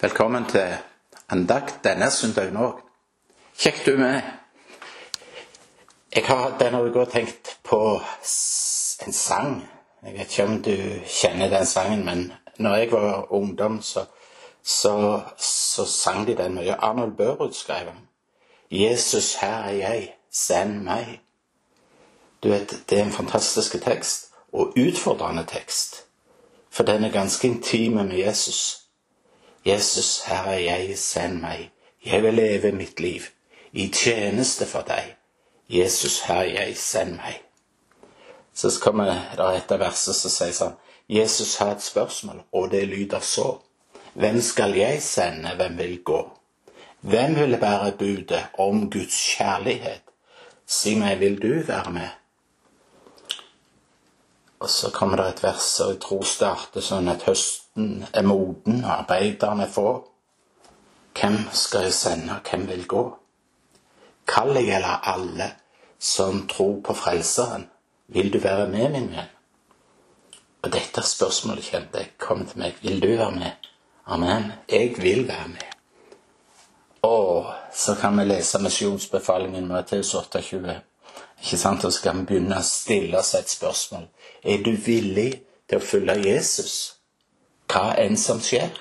Velkommen 0.00 0.44
til 0.44 0.74
andakt 1.32 1.78
denne 1.84 2.10
søndagen 2.12 2.58
òg. 2.60 2.82
Kjekt 3.56 3.86
du 3.86 3.94
er 3.94 4.02
med. 4.02 4.26
Jeg 6.12 6.26
har 6.28 6.58
denne 6.60 6.82
uka 6.84 7.06
tenkt 7.08 7.54
på 7.64 7.78
en 9.06 9.16
sang. 9.16 9.54
Jeg 10.02 10.18
vet 10.18 10.28
ikke 10.28 10.44
om 10.44 10.60
du 10.62 10.74
kjenner 11.08 11.48
den 11.48 11.64
sangen, 11.66 12.04
men 12.04 12.32
når 12.58 12.76
jeg 12.76 12.92
var 12.92 13.32
ungdom, 13.32 13.80
så, 13.82 14.04
så, 14.62 15.22
så 15.38 15.88
sang 15.88 16.26
de 16.26 16.36
den 16.36 16.60
mye. 16.60 16.76
Arnold 16.76 17.16
Børud 17.16 17.52
skrev 17.52 17.86
den. 17.88 18.08
'Jesus, 18.70 19.34
her 19.34 19.64
er 19.64 19.72
jeg, 19.72 20.14
send 20.32 20.88
meg'. 20.88 21.20
Du 22.42 22.48
vet, 22.48 22.82
Det 22.90 22.98
er 22.98 23.04
en 23.04 23.12
fantastisk 23.12 23.82
tekst, 23.82 24.28
og 24.52 24.74
utfordrende 24.76 25.44
tekst. 25.44 26.04
For 26.70 26.84
den 26.84 27.04
er 27.04 27.12
ganske 27.12 27.48
intime 27.48 28.04
med 28.04 28.18
Jesus. 28.18 28.85
Jesus, 29.66 30.20
her 30.26 30.44
er 30.52 30.58
jeg, 30.58 30.98
send 30.98 31.40
meg. 31.42 31.70
Jeg 32.04 32.22
vil 32.22 32.34
leve 32.34 32.70
mitt 32.72 33.00
liv 33.00 33.24
i 33.72 33.88
tjeneste 33.90 34.66
for 34.66 34.86
deg. 34.86 35.16
Jesus, 35.68 36.20
her 36.28 36.44
er 36.44 36.52
jeg, 36.52 36.76
send 36.78 37.16
meg. 37.18 37.40
Så 38.54 38.70
kommer 38.80 39.10
det 39.10 39.48
et 39.56 39.74
av 39.74 39.82
versene 39.82 40.14
som 40.14 40.30
sier 40.30 40.54
sånn 40.54 40.76
Jesus 41.10 41.56
har 41.58 41.74
et 41.74 41.82
spørsmål, 41.82 42.44
og 42.52 42.70
det 42.70 42.84
lyder 42.86 43.20
så. 43.20 43.56
Hvem 44.14 44.40
skal 44.42 44.74
jeg 44.78 45.02
sende, 45.02 45.56
hvem 45.58 45.76
vil 45.78 45.98
gå? 46.04 46.22
Hvem 47.00 47.34
vil 47.36 47.58
bære 47.60 47.92
budet 47.98 48.44
om 48.58 48.86
Guds 48.90 49.18
kjærlighet? 49.34 50.02
Si 50.66 50.94
meg, 50.98 51.18
vil 51.20 51.42
du 51.42 51.52
være 51.66 51.92
med? 51.92 52.08
Og 54.58 54.70
så 54.70 54.90
kommer 54.90 55.20
det 55.20 55.28
et 55.28 55.42
vers 55.42 55.70
som 55.74 55.90
jeg 55.90 56.00
tror 56.06 56.22
starter 56.26 56.82
sånn 56.82 57.10
at 57.10 57.26
høsten 57.76 58.06
er 58.12 58.22
moden, 58.22 58.84
og 58.84 58.90
arbeiderne 59.00 59.68
få. 59.68 60.08
Hvem 61.20 61.38
skal 61.52 61.84
jeg 61.84 61.92
sende, 61.92 62.40
hvem 62.50 62.68
vil 62.68 62.86
gå? 62.86 63.16
Kall 64.26 64.56
jeg 64.56 64.76
eller 64.76 65.00
alle 65.04 65.52
som 65.98 66.46
tror 66.48 66.80
på 66.84 66.94
Frelseren, 66.94 67.68
vil 68.08 68.32
du 68.32 68.38
være 68.38 68.68
med, 68.68 68.90
min 68.90 69.10
venn? 69.10 69.32
Og 70.62 70.72
dette 70.72 71.02
spørsmålet 71.02 71.64
kjente 71.64 71.98
jeg 71.98 72.16
kom 72.18 72.46
til 72.46 72.58
meg. 72.58 72.74
Vil 72.82 73.00
du 73.02 73.08
være 73.08 73.30
med? 73.30 73.50
Amen. 74.06 74.52
Jeg 74.68 74.94
vil 74.98 75.28
være 75.28 75.48
med. 75.48 75.72
Og 77.02 77.52
så 77.72 77.94
kan 77.94 78.18
vi 78.18 78.24
lese 78.24 78.58
misjonsbefalingen 78.58 79.68
Matteus 79.68 80.14
28. 80.14 80.80
Ikke 81.42 81.56
sant? 81.58 81.84
Og 81.84 81.92
så 81.92 81.98
skal 82.00 82.16
vi 82.16 82.26
begynne 82.26 82.58
å 82.58 82.66
stille 82.66 83.18
oss 83.18 83.34
et 83.34 83.50
spørsmål. 83.50 84.08
Er 84.42 84.62
du 84.62 84.72
villig 84.74 85.42
til 85.68 85.78
å 85.78 85.86
følge 85.86 86.18
Jesus, 86.26 86.95
hva 87.72 87.94
enn 88.00 88.16
som 88.20 88.40
skjer? 88.42 88.74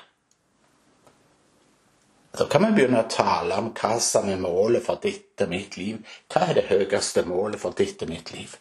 Da 2.36 2.46
kan 2.52 2.66
vi 2.66 2.74
begynne 2.76 3.06
å 3.06 3.10
tale 3.10 3.56
om 3.62 3.70
hva 3.78 3.94
som 4.04 4.28
er 4.28 4.42
målet 4.42 4.84
for 4.84 5.00
ditt 5.02 5.40
og 5.46 5.52
mitt 5.54 5.78
liv. 5.80 6.02
Hva 6.32 6.50
er 6.50 6.58
det 6.58 6.66
høyeste 6.68 7.24
målet 7.28 7.62
for 7.62 7.78
ditt 7.78 8.02
og 8.04 8.12
mitt 8.12 8.34
liv? 8.36 8.58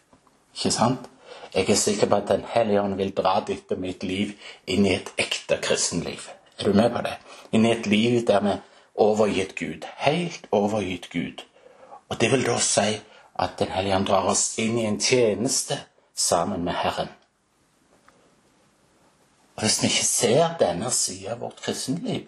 Ikke 0.55 0.71
sant? 0.71 1.09
Jeg 1.55 1.69
er 1.69 1.79
sikker 1.79 2.07
på 2.07 2.15
at 2.21 2.29
Den 2.29 2.45
hellige 2.47 2.81
ånd 2.81 2.95
vil 2.99 3.11
dra 3.15 3.41
ditt 3.47 3.71
og 3.71 3.81
mitt 3.83 4.03
liv 4.03 4.31
inn 4.67 4.87
i 4.87 4.95
et 4.95 5.11
ekte 5.19 5.59
kristenliv. 5.63 6.29
Er 6.59 6.71
du 6.71 6.73
med 6.73 6.91
på 6.91 7.03
det? 7.03 7.17
Inn 7.51 7.65
i 7.65 7.73
et 7.75 7.87
liv 7.87 8.21
der 8.27 8.41
vi 8.43 8.53
er 8.53 8.63
overgitt 8.95 9.55
Gud. 9.59 9.83
Helt 9.97 10.47
overgitt 10.51 11.09
Gud. 11.11 11.43
Og 12.09 12.19
det 12.21 12.31
vil 12.31 12.47
da 12.47 12.57
si 12.59 12.99
at 13.35 13.59
Den 13.59 13.75
hellige 13.75 13.95
ånd 13.95 14.07
drar 14.07 14.31
oss 14.31 14.53
inn 14.59 14.79
i 14.79 14.87
en 14.87 14.99
tjeneste 14.99 15.77
sammen 16.15 16.63
med 16.63 16.73
Herren. 16.73 17.11
Og 19.55 19.61
Hvis 19.61 19.81
vi 19.83 19.87
ikke 19.87 20.05
ser 20.05 20.57
denne 20.59 20.91
sida 20.91 21.31
av 21.31 21.39
vårt 21.39 21.61
kristenliv, 21.63 22.27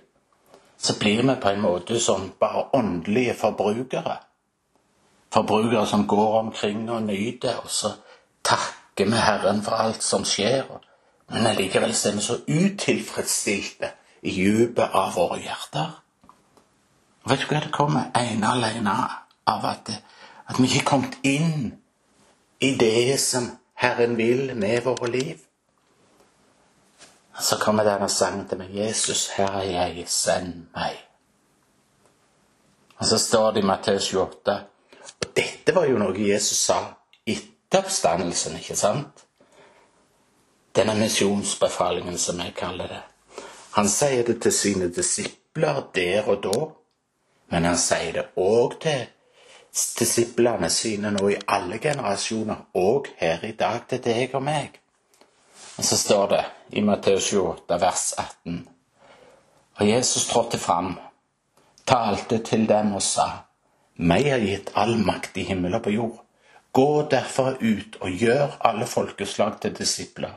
så 0.78 0.94
blir 1.00 1.22
vi 1.22 1.36
på 1.42 1.50
en 1.50 1.62
måte 1.62 2.00
som 2.00 2.34
bare 2.40 2.66
åndelige 2.74 3.36
forbrukere. 3.36 4.18
Forbrukere 5.34 5.88
som 5.88 6.08
går 6.08 6.40
omkring 6.40 6.92
og 6.92 7.04
nyter, 7.04 7.58
og 7.64 7.70
så 7.70 7.92
takker 8.44 9.06
vi 9.06 9.12
Herren 9.12 9.64
for 9.64 9.76
alt 9.76 10.04
som 10.04 10.26
skjer. 10.26 10.64
Men 11.30 11.48
allikevel 11.48 11.92
er 11.92 12.16
vi 12.16 12.22
så 12.22 12.38
utilfredsstilte 12.48 13.92
i 14.22 14.32
dypet 14.32 14.94
av 14.94 15.16
våre 15.16 15.42
hjerter. 15.42 15.98
Og 17.24 17.32
vet 17.32 17.44
du 17.44 17.50
hva 17.52 17.60
det 17.66 17.74
kommer 17.76 18.12
ene 18.16 18.54
alene 18.54 18.94
av 19.48 19.66
at, 19.68 19.92
at 20.48 20.60
vi 20.60 20.70
ikke 20.70 20.86
er 20.86 20.88
kommet 20.88 21.18
inn 21.28 21.74
i 22.64 22.72
det 22.80 23.20
som 23.20 23.50
Herren 23.76 24.16
vil 24.18 24.56
med 24.56 24.86
våre 24.86 25.12
liv. 25.12 25.47
Så 27.40 27.58
kommer 27.62 27.86
denne 27.86 28.10
sangen 28.10 28.48
til 28.50 28.58
meg. 28.58 28.74
Jesus, 28.76 29.28
her 29.38 29.60
er 29.62 29.68
jeg, 29.70 30.08
send 30.10 30.68
meg. 30.76 30.98
Og 32.98 33.06
så 33.06 33.18
står 33.18 33.52
det 33.52 33.62
i 33.62 33.68
Matteus 33.68 34.14
28. 34.14 34.56
Og 35.22 35.28
dette 35.38 35.76
var 35.76 35.86
jo 35.86 36.00
noe 36.02 36.18
Jesus 36.18 36.64
sa 36.66 36.80
etter 37.28 37.84
oppstandelsen, 37.84 38.58
ikke 38.58 38.78
sant? 38.78 39.26
Denne 40.76 40.96
misjonsbefalingen, 40.98 42.18
som 42.18 42.42
jeg 42.42 42.56
kaller 42.58 42.90
det. 42.90 43.04
Han 43.78 43.90
sier 43.90 44.26
det 44.26 44.40
til 44.42 44.54
sine 44.54 44.90
disipler 44.94 45.84
der 45.94 46.30
og 46.30 46.42
da, 46.44 46.58
men 47.54 47.70
han 47.70 47.78
sier 47.78 48.14
det 48.16 48.26
òg 48.42 48.80
til 48.82 49.06
disiplene 50.00 50.70
sine 50.74 51.12
nå 51.14 51.30
i 51.30 51.38
alle 51.54 51.78
generasjoner, 51.82 52.66
og 52.74 53.10
her 53.18 53.46
i 53.46 53.54
dag 53.60 53.86
til 53.90 54.02
deg 54.04 54.34
og 54.34 54.44
meg. 54.44 54.80
Og 55.78 55.86
så 55.86 55.98
står 55.98 56.28
det 56.28 56.46
i 56.70 56.82
Matteus 56.82 57.34
28, 57.34 57.82
vers 57.82 58.14
18. 58.18 58.68
Og 59.78 59.90
Jesus 59.90 60.28
trådte 60.28 60.58
fram, 60.58 60.96
talte 61.86 62.40
til 62.44 62.66
dem 62.70 62.96
og 62.98 63.04
sa, 63.06 63.28
meg 63.98 64.26
er 64.30 64.42
gitt 64.42 64.72
all 64.76 64.96
makt 65.06 65.38
i 65.38 65.46
himmel 65.46 65.78
og 65.78 65.84
på 65.86 65.94
jord. 65.94 66.18
Gå 66.74 67.04
derfor 67.12 67.62
ut 67.62 68.00
og 68.02 68.10
gjør 68.10 68.58
alle 68.66 68.86
folkeslag 68.90 69.62
til 69.62 69.78
disipler, 69.78 70.34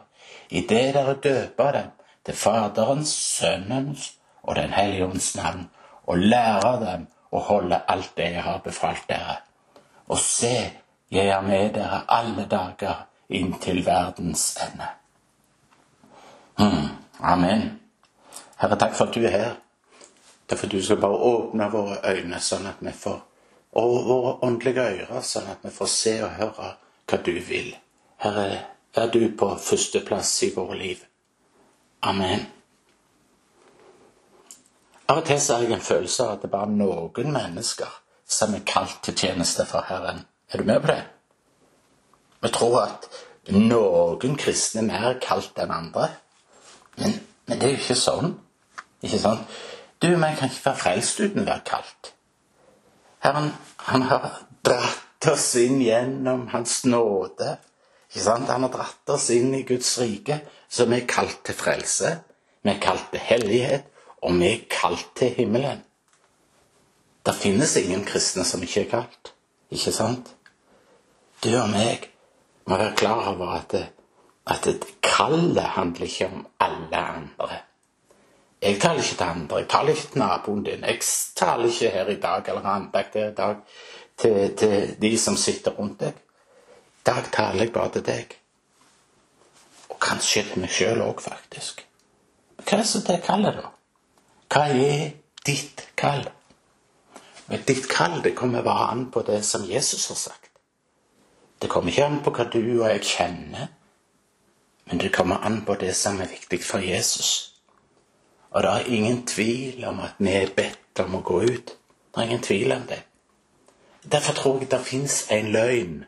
idet 0.50 0.94
dere 0.94 1.16
døper 1.16 1.72
dem 1.72 1.90
til 2.24 2.36
Faderens, 2.36 3.08
Sønnens 3.08 4.12
og 4.42 4.56
Den 4.56 4.72
hellige 4.72 5.06
ånds 5.06 5.34
navn, 5.36 5.68
og 6.04 6.18
lærer 6.18 6.80
dem 6.84 7.08
å 7.32 7.40
holde 7.48 7.80
alt 7.88 8.12
det 8.16 8.32
jeg 8.34 8.42
har 8.42 8.60
befalt 8.64 9.08
dere. 9.08 9.40
Og 10.08 10.18
se, 10.18 10.54
jeg 11.10 11.28
er 11.28 11.40
med 11.40 11.74
dere 11.74 12.04
alle 12.08 12.48
dager 12.50 13.06
inntil 13.28 13.86
verdens 13.86 14.56
ende. 14.68 14.99
Mm, 16.60 16.88
amen. 17.20 17.66
Herre, 18.60 18.76
takk 18.76 18.94
for 18.94 19.08
at 19.08 19.16
du 19.16 19.24
er 19.24 19.32
her. 19.32 19.58
Takk 20.46 20.58
for 20.58 20.66
at 20.66 20.72
du 20.76 20.82
skal 20.84 21.00
bare 21.00 21.20
åpne 21.30 21.68
våre 21.72 21.98
øyne, 22.04 22.40
sånn 22.44 22.68
at 22.68 22.82
vi 22.84 22.92
får 22.92 23.20
og 23.72 24.06
våre 24.06 24.32
åndelige 24.42 24.82
ører, 24.82 25.22
sånn 25.22 25.50
at 25.52 25.62
vi 25.62 25.70
får 25.70 25.90
se 25.92 26.14
og 26.24 26.34
høre 26.38 26.70
hva 27.10 27.18
du 27.26 27.32
vil. 27.46 27.70
Herre, 28.20 28.64
vær 28.94 29.12
du 29.14 29.22
på 29.38 29.50
førsteplass 29.62 30.32
i 30.42 30.50
våre 30.56 30.78
liv. 30.78 31.04
Amen. 32.02 32.48
Av 35.10 35.20
og 35.20 35.26
til 35.26 35.40
så 35.42 35.56
har 35.56 35.66
jeg 35.66 35.76
en 35.78 35.86
følelse 35.86 36.26
av 36.26 36.36
at 36.36 36.44
det 36.44 36.50
bare 36.52 36.68
er 36.68 36.76
noen 36.80 37.32
mennesker 37.34 37.94
som 38.30 38.54
er 38.54 38.66
kalt 38.66 39.00
til 39.06 39.16
tjeneste 39.18 39.66
for 39.66 39.86
Herren. 39.88 40.24
Er 40.50 40.58
du 40.58 40.66
med 40.66 40.82
på 40.82 40.92
det? 40.92 41.00
Vi 42.42 42.50
tror 42.54 42.76
at 42.82 43.08
noen 43.50 44.36
kristne 44.38 44.84
er 44.84 44.90
mer 44.90 45.18
kalt 45.22 45.58
enn 45.58 45.74
andre. 45.74 46.08
Men, 47.00 47.18
men, 47.46 47.58
det 47.58 47.68
er 47.68 47.74
jo 47.74 47.82
ikke 47.82 47.98
sånn. 47.98 48.34
Ikke 49.04 49.20
sant? 49.22 49.58
Du 50.00 50.08
og 50.10 50.20
meg 50.22 50.38
kan 50.38 50.50
ikke 50.52 50.70
være 50.70 50.82
frelst 50.84 51.20
uten 51.20 51.42
å 51.42 51.48
være 51.48 51.66
kalt. 51.68 52.12
Herren 53.24 53.50
han 53.90 54.06
har 54.08 54.26
dratt 54.64 55.28
oss 55.32 55.50
inn 55.60 55.80
gjennom 55.84 56.46
Hans 56.52 56.82
nåde. 56.88 57.56
Ikke 58.10 58.24
sant? 58.24 58.48
Han 58.52 58.64
har 58.66 58.72
dratt 58.74 59.12
oss 59.12 59.28
inn 59.34 59.52
i 59.56 59.64
Guds 59.68 59.92
rike, 60.00 60.40
så 60.68 60.88
vi 60.88 61.00
er 61.00 61.08
kalt 61.08 61.42
til 61.46 61.56
frelse. 61.56 62.16
Vi 62.60 62.72
er 62.72 62.80
kalt 62.82 63.08
til 63.12 63.24
hellighet 63.24 63.88
og 64.20 64.36
vi 64.40 64.50
er 64.52 64.66
kalt 64.70 65.08
til 65.16 65.32
himmelen. 65.36 65.80
Det 67.26 67.34
finnes 67.36 67.76
ingen 67.76 68.04
kristne 68.04 68.44
som 68.44 68.62
ikke 68.64 68.84
er 68.84 68.90
kalt, 68.90 69.32
ikke 69.72 69.92
sant? 69.92 70.32
Du 71.44 71.50
og 71.56 71.68
meg 71.72 72.08
må 72.68 72.76
være 72.76 72.96
klar 72.96 73.28
over 73.32 73.54
at, 73.58 73.74
at 74.46 74.68
kallet 75.04 75.72
handler 75.76 76.08
ikke 76.08 76.28
om 76.28 76.46
alle 76.70 77.02
andre. 77.02 77.60
Jeg 78.62 78.80
taler 78.80 79.02
ikke 79.02 79.16
til 79.16 79.24
andre, 79.24 79.58
jeg 79.58 79.68
taler 79.68 79.94
ikke 79.94 80.08
til 80.12 80.18
naboen 80.20 80.64
din. 80.64 80.84
Jeg 80.84 81.00
taler 81.36 81.64
ikke 81.64 81.90
her 81.90 82.08
i 82.08 82.20
dag 82.20 82.48
eller 82.48 82.66
andakt 82.66 83.14
her 83.14 83.30
i 83.30 83.34
dag 83.34 83.56
til, 84.16 84.56
til 84.56 84.96
de 85.02 85.18
som 85.18 85.36
sitter 85.36 85.70
rundt 85.70 86.00
deg. 86.00 86.18
I 87.00 87.06
dag 87.06 87.30
taler 87.32 87.64
jeg 87.64 87.72
bare 87.72 87.92
til 87.92 88.04
deg. 88.06 88.36
Og 89.88 89.96
kanskje 90.00 90.44
til 90.50 90.60
meg 90.60 90.74
sjøl 90.74 91.00
òg, 91.04 91.22
faktisk. 91.24 91.86
Hva 92.60 92.78
er 92.78 92.84
som 92.84 93.06
det 93.06 93.22
kallet, 93.24 93.56
da? 93.56 93.72
Hva 94.52 94.66
er 94.68 95.10
ditt 95.46 95.86
kall? 95.96 96.26
Men 97.48 97.64
ditt 97.66 97.88
kall 97.90 98.20
det 98.22 98.36
kommer 98.38 98.62
bare 98.62 98.90
an 98.92 99.08
på 99.10 99.24
det 99.26 99.40
som 99.44 99.64
Jesus 99.66 100.08
har 100.12 100.20
sagt. 100.20 100.50
Det 101.62 101.70
kommer 101.70 101.90
ikke 101.90 102.04
an 102.06 102.20
på 102.24 102.32
hva 102.36 102.46
du 102.52 102.60
og 102.60 102.86
jeg 102.88 103.02
kjenner, 103.04 103.72
men 104.90 104.98
det 104.98 105.12
kommer 105.14 105.36
an 105.46 105.62
på 105.66 105.74
det 105.74 105.94
som 105.94 106.20
er 106.20 106.26
viktig 106.26 106.64
for 106.64 106.78
Jesus. 106.82 107.54
Og 108.50 108.62
det 108.62 108.70
er 108.70 108.88
ingen 108.90 109.26
tvil 109.26 109.84
om 109.86 110.00
at 110.00 110.18
vi 110.18 110.32
er 110.34 110.50
bedt 110.56 110.98
om 111.04 111.14
å 111.14 111.22
gå 111.22 111.42
ut. 111.46 111.70
Det 112.10 112.18
er 112.18 112.26
ingen 112.26 112.42
tvil 112.42 112.72
om 112.74 112.82
det. 112.88 112.98
Derfor 114.02 114.34
tror 114.34 114.58
jeg 114.58 114.70
det 114.70 114.80
fins 114.82 115.26
en 115.30 115.52
løgn 115.54 116.04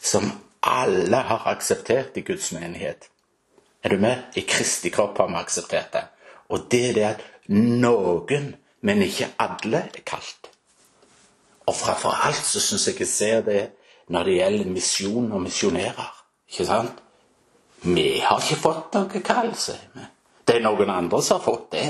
som 0.00 0.30
alle 0.62 1.20
har 1.28 1.44
akseptert 1.52 2.16
i 2.16 2.24
Guds 2.24 2.52
menighet. 2.52 3.10
Er 3.82 3.88
du 3.88 4.00
med? 4.00 4.22
I 4.34 4.40
Kristi 4.40 4.90
kropp 4.90 5.18
har 5.18 5.28
vi 5.28 5.36
akseptert 5.36 5.92
det. 5.92 6.04
Og 6.48 6.70
det 6.70 6.84
er 6.88 6.92
det 6.92 7.04
at 7.04 7.24
noen, 7.52 8.54
men 8.80 9.02
ikke 9.02 9.28
alle, 9.38 9.84
er 9.92 10.06
kalt. 10.06 10.48
Og 11.66 11.74
framfor 11.74 12.16
alt 12.26 12.46
så 12.46 12.62
syns 12.62 12.86
jeg 12.88 13.00
jeg 13.00 13.08
ser 13.08 13.40
det 13.42 13.62
når 14.08 14.24
det 14.24 14.38
gjelder 14.38 14.70
misjon 14.70 15.32
og 15.32 15.42
misjonærer. 15.42 16.12
Ikke 16.48 16.66
sant? 16.66 17.02
Vi 17.82 18.20
har 18.24 18.40
ikke 18.40 18.60
fått 18.60 18.96
noe 18.96 19.22
kall, 19.24 19.52
sier 19.58 19.88
vi. 19.94 20.04
Det 20.46 20.56
er 20.56 20.64
noen 20.64 20.90
andre 20.90 21.20
som 21.22 21.40
har 21.40 21.44
fått 21.44 21.70
det. 21.74 21.86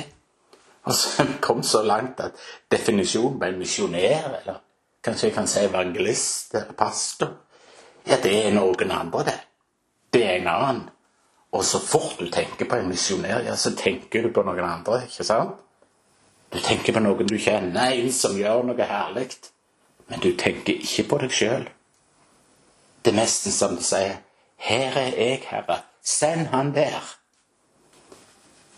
Altså, 0.87 1.11
så 1.11 1.27
vi 1.29 1.37
kom 1.43 1.63
så 1.63 1.83
langt 1.83 2.21
at 2.25 2.39
definisjonen 2.71 3.39
på 3.41 3.49
en 3.49 3.59
misjonær, 3.61 4.29
eller 4.41 4.61
kanskje 5.05 5.29
jeg 5.29 5.35
kan 5.35 5.49
si 5.51 5.65
evangelist 5.67 6.55
eller 6.55 6.77
pastor, 6.79 7.33
ja, 8.07 8.19
det 8.23 8.33
er 8.47 8.55
noen 8.55 8.93
andre, 8.95 9.25
det. 9.27 9.37
Det 10.15 10.23
er 10.25 10.41
en 10.41 10.51
annen. 10.53 10.83
Og 11.57 11.65
så 11.65 11.81
fort 11.83 12.21
du 12.21 12.29
tenker 12.31 12.69
på 12.69 12.79
en 12.79 12.89
misjonær, 12.91 13.43
ja, 13.47 13.57
så 13.57 13.75
tenker 13.77 14.23
du 14.23 14.33
på 14.35 14.45
noen 14.47 14.65
andre, 14.67 15.03
ikke 15.09 15.27
sant? 15.27 15.57
Du 16.53 16.61
tenker 16.63 16.95
på 16.95 17.03
noen 17.03 17.27
du 17.27 17.37
kjenner, 17.39 17.91
en 17.93 18.13
som 18.15 18.37
gjør 18.39 18.63
noe 18.69 18.87
herlig. 18.87 19.33
Men 20.07 20.23
du 20.23 20.31
tenker 20.39 20.79
ikke 20.79 21.09
på 21.11 21.19
deg 21.25 21.35
sjøl. 21.35 21.67
Det 23.03 23.13
er 23.13 23.19
nesten 23.19 23.55
som 23.55 23.75
du 23.75 23.83
sier 23.83 24.21
Her 24.57 24.97
er 24.97 25.13
jeg, 25.17 25.43
Herre. 25.51 25.81
Send 26.03 26.47
han 26.53 26.75
der. 26.75 27.03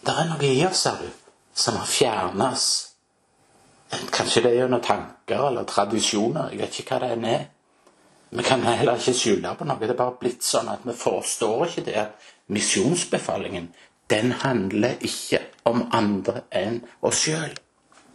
Det 0.06 0.14
er 0.14 0.28
noe 0.30 0.48
i 0.48 0.64
oss, 0.66 0.84
ser 0.86 1.00
du, 1.02 1.08
som 1.54 1.76
har 1.76 1.86
fjernes. 1.86 2.64
Kanskje 4.12 4.42
det 4.44 4.52
er 4.52 4.62
gjennom 4.62 4.82
tanker 4.84 5.48
eller 5.50 5.68
tradisjoner. 5.68 6.52
Jeg 6.52 6.62
vet 6.62 6.80
ikke 6.80 6.96
hva 6.96 7.04
det 7.04 7.12
enn 7.16 7.28
er. 7.28 7.46
Vi 8.30 8.44
kan 8.44 8.64
heller 8.64 9.00
ikke 9.00 9.16
skylde 9.16 9.54
på 9.56 9.68
noe. 9.68 9.80
Det 9.80 9.94
er 9.94 10.00
bare 10.00 10.16
blitt 10.20 10.44
sånn 10.44 10.68
at 10.72 10.84
vi 10.84 10.96
forstår 10.96 11.68
ikke 11.68 11.86
det. 11.86 12.08
Misjonsbefalingen 12.52 13.70
den 14.08 14.32
handler 14.32 15.00
ikke 15.04 15.40
om 15.68 15.82
andre 15.92 16.42
enn 16.56 16.80
oss 17.04 17.24
sjøl. 17.26 17.52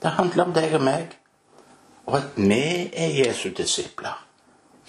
Det 0.01 0.13
handler 0.17 0.47
om 0.47 0.53
deg 0.55 0.73
og 0.73 0.85
meg. 0.85 1.17
Og 2.09 2.17
at 2.17 2.37
vi 2.37 2.89
er 2.89 3.13
Jesu 3.21 3.51
disipler. 3.55 4.17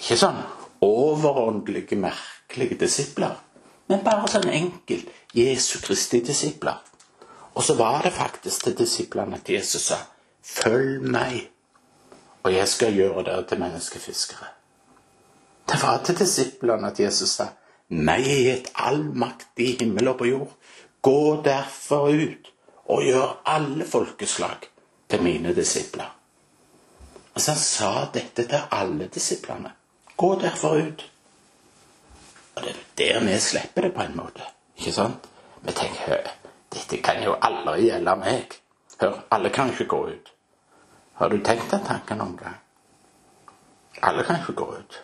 Ikke 0.01 0.17
sånn 0.19 0.41
overåndelige, 0.85 1.97
merkelige 1.97 2.79
disipler, 2.81 3.37
men 3.89 4.05
bare 4.05 4.29
sånn 4.33 4.51
enkelt 4.53 5.11
Jesu 5.37 5.79
Kristi 5.85 6.21
disipler. 6.25 6.81
Og 7.55 7.63
så 7.63 7.77
var 7.79 8.03
det 8.03 8.13
faktisk 8.13 8.65
til 8.65 8.77
disiplene 8.79 9.37
at 9.37 9.51
Jesus 9.51 9.83
sa, 9.83 9.99
'Følg 10.43 11.03
meg, 11.03 11.51
og 12.43 12.53
jeg 12.53 12.69
skal 12.69 12.95
gjøre 12.95 13.25
dere 13.25 13.45
til 13.49 13.59
menneskefiskere'. 13.59 14.51
Det 15.69 15.83
var 15.83 16.03
til 16.05 16.19
disiplene 16.19 16.87
at 16.87 17.01
Jesus 17.01 17.31
sa, 17.31 17.47
'Meg 17.91 18.21
er 18.21 18.43
gitt 18.51 18.73
all 18.75 19.05
makt 19.05 19.59
i 19.59 19.77
himmel 19.81 20.09
og 20.09 20.19
på 20.19 20.25
jord'. 20.25 20.57
Gå 21.03 21.43
derfor 21.45 22.09
ut 22.09 22.53
og 22.87 23.03
gjør 23.03 23.43
alle 23.47 23.85
folkeslag 23.85 24.69
til 25.11 25.23
mine 25.23 25.55
disipler. 25.55 26.17
Altså 27.35 27.51
Han 27.51 27.61
sa 27.61 28.09
dette 28.15 28.49
til 28.49 28.61
alle 28.71 29.09
disiplene. 29.15 29.71
Gå 30.17 30.35
derfor 30.41 30.77
ut. 30.77 31.11
Og 32.55 32.63
det 32.63 32.71
er 32.71 32.83
der 32.99 33.21
vi 33.27 33.39
slipper 33.39 33.83
det 33.83 33.95
på 33.95 34.03
en 34.03 34.17
måte. 34.17 34.43
Ikke 34.77 34.93
sant? 34.93 35.29
Vi 35.63 35.73
tenker 35.73 36.29
dette 36.75 36.99
kan 37.03 37.23
jo 37.23 37.37
aldri 37.41 37.89
gjelde 37.89 38.17
meg. 38.19 38.55
Hør, 39.01 39.19
alle 39.31 39.51
kan 39.51 39.71
ikke 39.71 39.87
gå 39.91 40.01
ut. 40.09 40.31
Har 41.15 41.29
du 41.29 41.39
tenkt 41.39 41.71
den 41.71 41.85
tanken 41.87 42.19
noen 42.19 42.37
gang? 42.37 42.57
Alle 44.03 44.25
kan 44.27 44.41
ikke 44.41 44.57
gå 44.59 44.67
ut. 44.79 45.01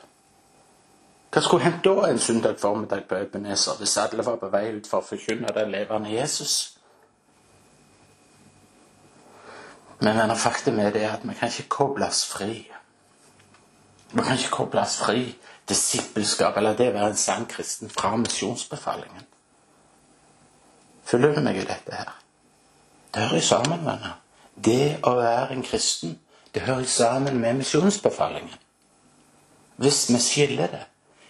Hva 1.30 1.42
skulle 1.42 1.62
hendt 1.62 1.84
da 1.86 2.08
en 2.08 2.18
søndag 2.18 2.58
formiddag 2.58 3.04
på 3.08 3.20
Ebenezer 3.22 3.78
hvis 3.78 3.96
alle 4.02 4.26
var 4.26 4.40
på 4.40 4.50
vei 4.50 4.64
ut 4.74 4.88
for 4.90 4.98
å 4.98 5.06
forkynne 5.06 5.54
den 5.54 5.70
levende 5.70 6.10
Jesus? 6.10 6.56
Men 10.00 10.34
faktum 10.36 10.80
er 10.80 10.90
det 10.90 11.06
at 11.06 11.22
vi 11.28 11.36
kan 11.38 11.52
ikke 11.52 11.68
kobles 11.68 12.24
fri. 12.26 12.64
Vi 14.12 14.22
kan 14.22 14.38
ikke 14.38 14.50
kobles 14.50 14.96
fri 14.98 15.34
disippelskap 15.70 16.56
eller 16.58 16.78
det 16.78 16.88
å 16.90 16.96
være 16.96 17.12
en 17.12 17.20
sann 17.20 17.46
kristen 17.50 17.90
fra 17.90 18.16
misjonsbefalingen. 18.18 19.26
Følger 21.06 21.34
du 21.34 21.44
meg 21.46 21.60
i 21.60 21.66
dette 21.66 21.94
her? 21.94 22.10
Det 23.14 23.28
hører 23.28 23.42
sammen, 23.42 23.84
venner. 23.86 24.18
Det 24.54 24.98
å 25.06 25.14
være 25.18 25.54
en 25.54 25.62
kristen, 25.66 26.18
det 26.54 26.66
hører 26.66 26.86
sammen 26.90 27.38
med 27.42 27.62
misjonsbefalingen. 27.62 28.58
Hvis 29.80 30.08
vi 30.10 30.18
skiller 30.22 30.70
det, 30.70 30.82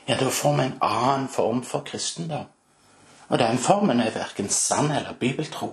ja, 0.08 0.16
da 0.16 0.28
får 0.32 0.56
vi 0.56 0.64
en 0.66 0.78
annen 0.82 1.28
form 1.30 1.62
for 1.64 1.84
kristendom. 1.86 2.48
Og 3.30 3.38
den 3.38 3.60
formen 3.62 4.00
er 4.02 4.10
verken 4.10 4.48
sann 4.50 4.90
eller 4.90 5.14
bibeltro. 5.20 5.70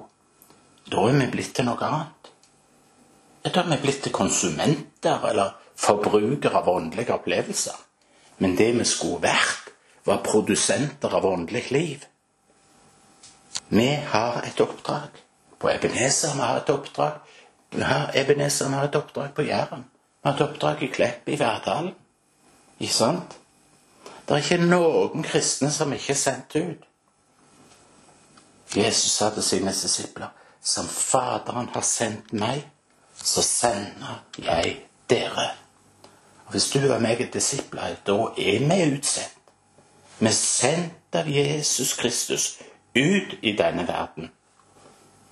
Da 0.91 1.07
er 1.07 1.15
vi 1.17 1.29
blitt 1.31 1.55
til 1.57 1.65
noe 1.67 1.87
annet. 1.87 2.29
Da 3.47 3.63
er 3.63 3.71
vi 3.71 3.79
blitt 3.81 4.03
til 4.05 4.13
konsumenter 4.13 5.25
eller 5.31 5.55
forbrukere 5.77 6.57
av 6.57 6.69
åndelige 6.69 7.13
opplevelser. 7.13 7.75
Men 8.37 8.55
det 8.57 8.71
vi 8.77 8.85
skulle 8.85 9.21
vært, 9.21 9.71
var 10.07 10.23
produsenter 10.23 11.13
av 11.15 11.25
åndelig 11.25 11.71
liv. 11.71 12.05
Vi 13.67 13.89
har 14.07 14.41
et 14.47 14.61
oppdrag. 14.61 15.09
På 15.59 15.69
Ebenezer 15.69 16.33
vi 16.33 16.41
har 16.41 16.61
et 16.61 16.69
oppdrag. 16.69 17.19
Vi 17.69 17.83
har 17.83 18.11
Ebenezer 18.15 18.69
vi 18.69 18.73
har 18.73 18.87
et 18.87 18.95
oppdrag 18.95 19.33
på 19.35 19.43
Jæren. 19.43 19.83
Vi 20.23 20.29
har 20.29 20.35
et 20.35 20.41
oppdrag 20.41 20.83
i 20.83 20.87
Klepp, 20.87 21.27
i 21.29 21.39
Verdalen. 21.39 21.93
Ikke 22.79 22.93
sant? 22.93 23.37
Det 24.27 24.35
er 24.35 24.43
ikke 24.43 24.63
noen 24.67 25.23
kristne 25.23 25.71
som 25.71 25.93
ikke 25.93 26.13
er 26.13 26.19
sendt 26.19 26.55
ut. 26.55 26.87
Jesus 28.75 29.11
sa 29.11 29.29
til 29.31 29.43
sine 29.43 29.71
disipler, 29.71 30.33
som 30.61 30.87
Faderen 30.87 31.69
har 31.73 31.85
sendt 31.87 32.33
meg, 32.35 32.65
så 33.15 33.41
sender 33.41 34.19
jeg 34.37 34.75
dere. 35.09 35.47
Og 36.47 36.51
Hvis 36.51 36.69
du 36.71 36.79
og 36.93 37.01
meg 37.01 37.21
er 37.21 37.31
disipler, 37.33 37.97
da 38.07 38.17
er 38.37 38.63
vi 38.63 38.79
utsendt. 38.95 39.33
Vi 40.19 40.25
er 40.25 40.33
sendt 40.33 41.15
av 41.15 41.27
Jesus 41.29 41.93
Kristus 41.99 42.57
ut 42.95 43.35
i 43.41 43.53
denne 43.57 43.83
verden. 43.87 44.31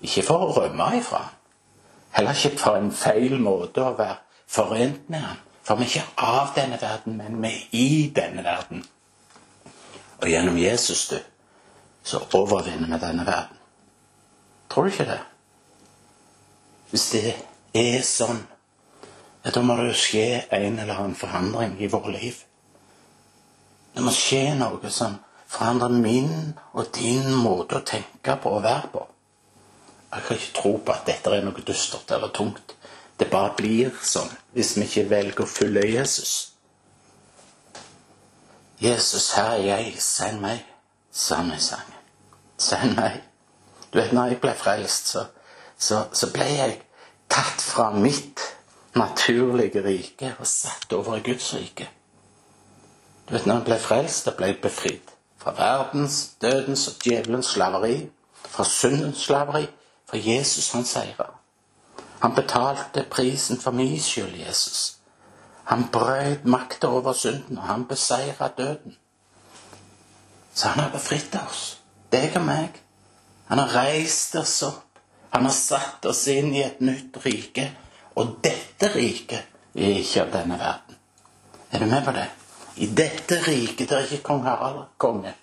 Ikke 0.01 0.23
for 0.27 0.45
å 0.45 0.53
rømme 0.53 0.91
ifra 0.99 1.23
Heller 2.15 2.45
ikke 2.45 2.57
for 2.57 2.77
en 2.79 2.93
feil 2.95 3.33
måte 3.43 3.83
å 3.83 3.95
være 3.97 4.21
forent 4.47 5.09
med 5.11 5.19
ham. 5.19 5.39
For 5.67 5.75
vi 5.75 5.83
er 5.83 5.89
ikke 5.89 6.27
av 6.27 6.53
denne 6.55 6.77
verden, 6.79 7.17
men 7.17 7.41
vi 7.43 7.49
er 7.49 7.65
i 7.75 8.11
denne 8.15 8.43
verden. 8.45 8.85
Og 10.21 10.29
gjennom 10.29 10.57
Jesus, 10.57 11.07
du, 11.11 11.17
så 12.03 12.21
overvinner 12.37 12.87
vi 12.87 13.01
denne 13.01 13.25
verden. 13.27 13.59
Tror 14.71 14.87
du 14.87 14.93
ikke 14.93 15.09
det? 15.09 15.19
Hvis 16.93 17.09
det 17.11 17.33
er 17.75 18.05
sånn, 18.07 18.39
da 19.53 19.61
må 19.61 19.75
det 19.77 19.91
jo 19.91 19.97
skje 19.99 20.27
en 20.57 20.79
eller 20.79 20.95
annen 20.95 21.17
forandring 21.17 21.75
i 21.77 21.89
vårt 21.91 22.09
liv. 22.15 22.39
Det 23.93 24.03
må 24.03 24.13
skje 24.13 24.55
noe 24.57 24.89
som 24.91 25.19
forandrer 25.45 25.93
min 25.93 26.55
og 26.73 26.89
din 26.97 27.29
måte 27.43 27.77
å 27.77 27.85
tenke 27.85 28.35
på 28.41 28.55
og 28.57 28.63
være 28.65 28.89
på. 28.93 29.03
Jeg 30.15 30.25
kan 30.25 30.39
ikke 30.39 30.57
tro 30.61 30.71
på 30.79 30.95
at 30.95 31.05
dette 31.09 31.31
er 31.35 31.45
noe 31.45 31.67
dystert 31.67 32.11
eller 32.15 32.33
tungt. 32.33 32.73
Det 33.19 33.29
bare 33.31 33.53
blir 33.57 33.93
sånn 34.03 34.31
hvis 34.55 34.73
vi 34.79 34.87
ikke 34.87 35.09
velger 35.11 35.45
å 35.45 35.51
følge 35.51 35.85
Jesus. 35.91 36.33
Jesus, 38.81 39.29
her 39.37 39.55
er 39.59 39.63
jeg, 39.69 39.93
send 40.03 40.41
meg, 40.43 40.65
sa 41.11 41.39
han 41.43 41.53
i 41.53 41.61
sangen. 41.63 42.01
Send 42.57 42.97
meg. 42.97 43.21
Du 43.91 44.01
vet, 44.01 44.11
når 44.11 44.33
jeg 44.33 44.41
ble 44.43 44.51
frelst, 44.57 45.13
så, 45.13 45.27
så, 45.77 46.01
så 46.11 46.31
ble 46.33 46.49
jeg 46.49 46.79
tatt 47.31 47.63
fra 47.63 47.91
mitt 47.95 48.41
naturlige 48.95 49.83
rike 49.83 50.35
og 50.39 50.47
satt 50.47 50.93
over 50.93 51.15
i 51.15 51.23
Guds 51.25 51.53
rike. 51.53 51.89
Du 53.27 53.33
vet, 53.33 53.45
når 53.45 53.53
han 53.53 53.67
ble 53.67 53.79
frelst, 53.81 54.25
da 54.25 54.35
ble 54.37 54.53
jeg 54.53 54.61
befridd 54.61 55.15
fra 55.45 55.53
verdens, 55.57 56.35
dødens 56.41 56.87
og 56.87 56.93
djevelens 57.03 57.45
slaveri, 57.53 58.09
fra 58.33 58.63
syndens 58.63 59.17
slaveri, 59.17 59.67
for 60.09 60.17
Jesus 60.17 60.71
han 60.71 60.85
seira. 60.85 61.27
Han 62.21 62.35
betalte 62.35 63.05
prisen 63.11 63.59
for 63.61 63.71
min 63.71 63.99
skyld, 64.01 64.39
Jesus. 64.47 64.97
Han 65.63 65.87
brøt 65.91 66.45
makta 66.45 66.87
over 66.87 67.13
synden, 67.13 67.57
og 67.57 67.63
han 67.63 67.85
beseira 67.85 68.47
døden. 68.57 68.97
Så 70.53 70.67
han 70.67 70.83
har 70.83 70.91
befridd 70.91 71.35
oss, 71.49 71.81
deg 72.11 72.35
og 72.35 72.45
meg. 72.45 72.81
Han 73.45 73.57
har 73.57 73.75
reist 73.75 74.35
oss 74.35 74.61
opp. 74.63 74.99
Han 75.29 75.45
har 75.45 75.53
satt 75.53 76.05
oss 76.05 76.27
inn 76.31 76.53
i 76.55 76.63
et 76.63 76.81
nytt 76.81 77.17
rike. 77.25 77.69
Og 78.15 78.37
dette 78.43 78.89
riket 78.95 79.75
er 79.75 79.99
ikke 79.99 80.23
av 80.23 80.31
denne 80.33 80.59
verden. 80.59 80.99
Er 81.71 81.79
du 81.79 81.85
med 81.91 82.05
på 82.05 82.11
det? 82.15 82.27
I 82.75 82.87
dette 82.87 83.39
riket 83.43 83.89
der 83.89 83.97
er 83.97 84.07
ikke 84.07 84.23
kong 84.23 84.43
Harald 84.43 84.85
konge. 84.97 85.33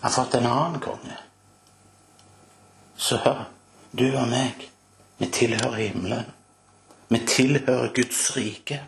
Han 0.00 0.10
har 0.10 0.10
fått 0.10 0.34
en 0.34 0.46
annen 0.46 0.80
konge. 0.80 1.16
Så 2.96 3.16
hør, 3.16 3.44
du 3.92 4.06
og 4.16 4.28
meg, 4.28 4.68
vi 5.18 5.26
tilhører 5.26 5.78
himmelen. 5.80 6.26
Vi 7.08 7.20
tilhører 7.26 7.92
Guds 7.94 8.36
rike. 8.36 8.80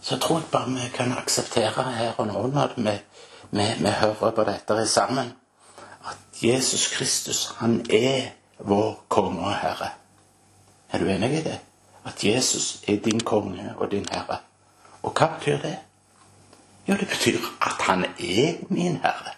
Så 0.00 0.14
jeg 0.14 0.22
tror 0.22 0.38
jeg 0.38 0.50
bare 0.52 0.74
vi 0.74 0.88
kan 0.94 1.12
akseptere 1.12 1.84
her 1.92 2.18
og 2.18 2.26
nå, 2.26 2.46
når 2.46 2.74
vi, 2.76 2.96
vi, 3.50 3.66
vi 3.78 3.94
hører 4.00 4.30
på 4.30 4.44
dette 4.44 4.86
sammen, 4.86 5.32
at 6.06 6.42
Jesus 6.42 6.88
Kristus, 6.88 7.46
han 7.58 7.80
er 7.90 8.30
vår 8.58 9.04
konge 9.08 9.40
og 9.40 9.54
herre. 9.54 9.90
Er 10.92 10.98
du 10.98 11.08
enig 11.08 11.32
i 11.38 11.42
det? 11.42 11.58
At 12.04 12.24
Jesus 12.24 12.82
er 12.88 12.96
din 13.04 13.20
konge 13.20 13.74
og 13.76 13.90
din 13.90 14.06
herre. 14.10 14.38
Og 15.02 15.12
hva 15.12 15.26
betyr 15.38 15.58
det? 15.62 15.76
Jo, 16.88 16.94
det 16.94 17.08
betyr 17.08 17.38
at 17.60 17.82
han 17.88 18.04
er 18.04 18.64
min 18.68 18.96
herre. 18.96 19.34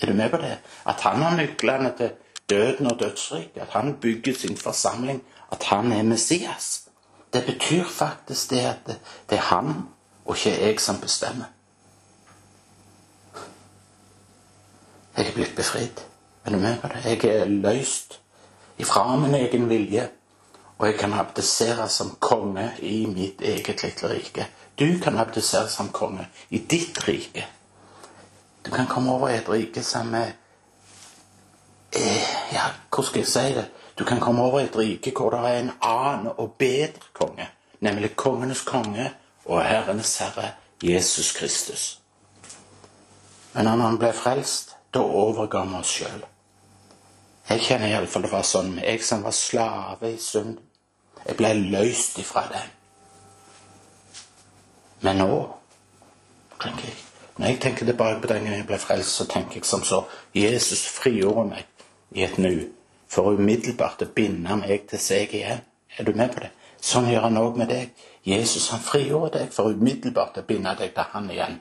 Er 0.00 0.06
du 0.06 0.12
med 0.12 0.30
på 0.30 0.36
det? 0.36 0.58
At 0.86 1.00
han 1.00 1.22
har 1.22 1.36
nøklene 1.36 1.92
til 1.96 2.10
døden 2.50 2.86
og 2.86 3.00
dødsriket. 3.00 3.60
At 3.62 3.68
han 3.70 3.94
bygger 3.94 4.34
sin 4.34 4.56
forsamling. 4.56 5.22
At 5.52 5.62
han 5.62 5.92
er 5.92 6.02
Messias. 6.02 6.88
Det 7.32 7.44
betyr 7.46 7.84
faktisk 7.84 8.50
det 8.50 8.60
at 8.60 8.86
det, 8.86 9.38
er 9.38 9.42
han 9.42 9.74
og 10.24 10.36
ikke 10.36 10.66
jeg 10.66 10.80
som 10.80 11.00
bestemmer. 11.00 11.44
Jeg 15.16 15.28
er 15.28 15.34
blitt 15.34 15.56
befridd. 15.56 16.00
Er 16.44 16.50
du 16.50 16.56
med 16.56 16.78
på 16.80 16.88
det? 16.88 17.04
Jeg 17.04 17.24
er 17.24 17.44
løst 17.44 18.20
ifra 18.78 19.16
min 19.16 19.34
egen 19.34 19.68
vilje. 19.68 20.08
Og 20.82 20.88
jeg 20.88 20.98
kan 20.98 21.12
abdisere 21.14 21.88
som 21.88 22.16
konge 22.18 22.72
i 22.82 23.06
mitt 23.06 23.40
eget 23.40 23.82
lille 23.84 24.08
rike. 24.10 24.46
Du 24.78 24.98
kan 25.02 25.18
abdisere 25.18 25.68
som 25.70 25.92
konge 25.94 26.26
i 26.50 26.58
ditt 26.58 27.08
rike. 27.08 27.44
Du 28.66 28.70
kan 28.70 28.86
komme 28.86 29.12
over 29.12 29.28
i 29.28 29.36
et 29.36 29.48
rike 29.48 29.82
som 29.82 30.14
er 30.14 30.32
eh, 31.92 32.24
Ja, 32.52 32.64
hvordan 32.90 33.06
skal 33.06 33.20
jeg 33.20 33.28
si 33.28 33.54
det? 33.54 33.64
Du 33.98 34.04
kan 34.04 34.20
komme 34.20 34.42
over 34.42 34.60
i 34.60 34.64
et 34.64 34.78
rike 34.78 35.12
hvor 35.14 35.30
det 35.30 35.38
er 35.38 35.60
en 35.60 35.70
annen 35.80 36.32
og 36.36 36.56
bedre 36.58 37.06
konge. 37.12 37.46
Nemlig 37.80 38.16
kongenes 38.16 38.62
konge 38.62 39.12
og 39.44 39.62
Herrenes 39.64 40.18
Herre 40.18 40.50
Jesus 40.82 41.32
Kristus. 41.32 42.00
Men 43.52 43.64
når 43.64 43.86
han 43.86 43.98
ble 43.98 44.12
frelst, 44.12 44.76
da 44.94 44.98
overga 44.98 45.62
vi 45.62 45.78
oss 45.78 45.94
sjøl. 45.94 46.26
Jeg 47.48 47.60
kjenner 47.60 47.94
iallfall 47.94 48.26
det 48.26 48.34
var 48.34 48.42
sånn 48.46 48.78
jeg 48.82 49.04
som 49.04 49.22
var 49.22 49.38
slave 49.38 50.10
i 50.10 50.18
synd. 50.18 50.58
Jeg 51.26 51.36
ble 51.38 51.52
løst 51.54 52.18
ifra 52.18 52.46
det. 52.50 52.62
Men 55.02 55.18
nå 55.22 55.32
tenker 56.62 56.86
jeg 56.88 57.00
Når 57.36 57.46
jeg 57.46 57.60
tenker 57.60 57.86
tilbake 57.86 58.20
på 58.20 58.28
den 58.28 58.44
gangen 58.44 58.58
jeg 58.58 58.66
ble 58.68 58.78
frelst, 58.78 59.16
så 59.16 59.24
tenker 59.24 59.56
jeg 59.56 59.64
som 59.64 59.82
så 59.84 60.02
Jesus 60.34 60.84
frigjorde 60.84 61.46
meg 61.48 61.64
i 62.12 62.26
et 62.26 62.36
nu 62.38 62.68
for 63.08 63.32
umiddelbart 63.32 64.04
å 64.04 64.10
binde 64.14 64.56
meg 64.60 64.84
til 64.90 65.00
seg 65.00 65.32
igjen. 65.34 65.62
Er 65.96 66.04
du 66.04 66.12
med 66.12 66.34
på 66.34 66.42
det? 66.44 66.50
Sånn 66.80 67.08
gjør 67.08 67.26
han 67.28 67.40
òg 67.40 67.56
med 67.60 67.72
deg. 67.72 67.90
Jesus 68.28 68.68
han 68.74 68.84
frigjorde 68.84 69.38
deg 69.38 69.52
for 69.56 69.72
umiddelbart 69.72 70.38
å 70.42 70.46
binde 70.46 70.76
deg 70.78 70.92
til 70.94 71.08
han 71.14 71.30
igjen. 71.32 71.58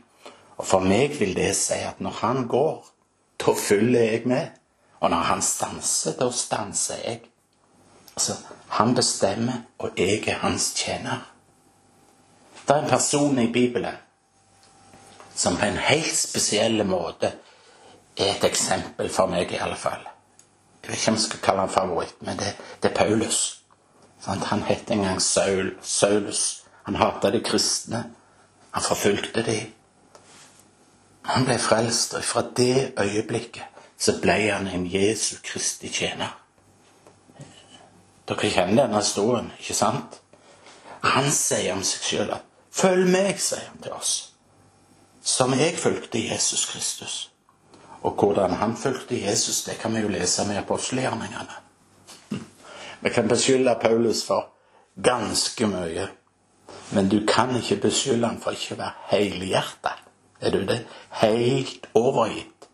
Og 0.60 0.68
for 0.68 0.86
meg 0.86 1.15
vil 1.20 1.32
det 1.39 1.53
si 1.58 1.80
at 1.88 2.03
når 2.03 2.20
han 2.20 2.48
går, 2.51 2.84
da 3.41 3.56
følger 3.58 4.12
jeg 4.12 4.27
med. 4.30 4.60
Og 5.00 5.10
når 5.10 5.30
han 5.32 5.41
stanser, 5.41 6.20
da 6.20 6.27
stanser 6.36 7.00
jeg. 7.06 7.30
Altså, 8.15 8.38
han 8.70 8.96
bestemmer, 8.96 9.53
og 9.80 9.91
jeg 9.98 10.24
er 10.27 10.39
hans 10.44 10.74
tjener. 10.74 11.27
Det 12.68 12.75
er 12.75 12.84
en 12.84 12.89
person 12.89 13.39
i 13.39 13.51
Bibelen 13.51 13.96
som 15.36 15.58
på 15.58 15.65
en 15.65 15.77
helt 15.77 16.18
spesiell 16.18 16.84
måte 16.86 17.32
er 18.18 18.36
et 18.36 18.44
eksempel 18.44 19.10
for 19.10 19.32
meg, 19.32 19.51
i 19.51 19.60
alle 19.63 19.77
fall. 19.80 20.03
Jeg 20.82 20.89
vet 20.89 21.00
ikke 21.00 21.12
om 21.12 21.18
jeg 21.18 21.24
skal 21.24 21.44
kalle 21.44 21.65
han 21.65 21.74
favoritt, 21.74 22.15
men 22.22 22.38
det, 22.38 22.56
det 22.84 22.91
er 22.91 22.96
Paulus. 22.96 23.62
Han 24.25 24.62
het 24.68 24.91
en 24.91 25.03
gang 25.03 25.22
Saul, 25.22 25.75
Saulus. 25.82 26.63
Han 26.84 26.96
hata 26.96 27.32
de 27.32 27.41
kristne. 27.44 28.03
Han 28.72 28.84
forfulgte 28.84 29.44
de. 29.46 29.60
Han 31.24 31.46
ble 31.46 31.58
frelst, 31.60 32.13
og 32.13 32.24
fra 32.24 32.44
det 32.58 32.94
øyeblikket 33.00 33.63
så 34.01 34.18
ble 34.22 34.50
han 34.50 34.68
en 34.68 34.88
Jesu 34.89 35.36
Kristi 35.44 35.89
tjener. 35.89 36.40
Dere 38.31 38.50
kjenner 38.50 38.85
denne 38.85 39.01
historien, 39.01 39.50
ikke 39.59 39.75
sant? 39.75 40.21
Han 41.03 41.25
sier 41.35 41.73
om 41.73 41.81
seg 41.83 42.05
sjøl 42.07 42.29
at 42.31 42.45
'Følg 42.71 43.09
meg', 43.11 43.39
sier 43.39 43.67
han 43.67 43.81
til 43.83 43.91
oss. 43.91 44.31
Som 45.21 45.53
jeg 45.53 45.77
fulgte 45.77 46.21
Jesus 46.29 46.65
Kristus. 46.65 47.31
Og 48.01 48.11
hvordan 48.11 48.51
han 48.51 48.77
fulgte 48.77 49.19
Jesus, 49.21 49.63
det 49.63 49.77
kan 49.79 49.95
vi 49.95 50.00
jo 50.00 50.07
lese 50.07 50.47
med 50.47 50.57
apostelgjerningene. 50.57 51.57
Vi 53.01 53.09
kan 53.09 53.27
beskylde 53.27 53.75
Paulus 53.81 54.25
for 54.25 54.47
ganske 55.03 55.67
mye. 55.67 56.07
Men 56.91 57.09
du 57.09 57.25
kan 57.27 57.55
ikke 57.55 57.75
beskylde 57.75 58.27
han 58.27 58.41
for 58.41 58.51
ikke 58.51 58.75
å 58.75 58.77
være 58.77 58.93
helhjerta. 59.11 59.91
Er 60.41 60.51
du 60.51 60.65
det? 60.65 60.85
Helt 61.09 61.89
overgitt. 61.93 62.67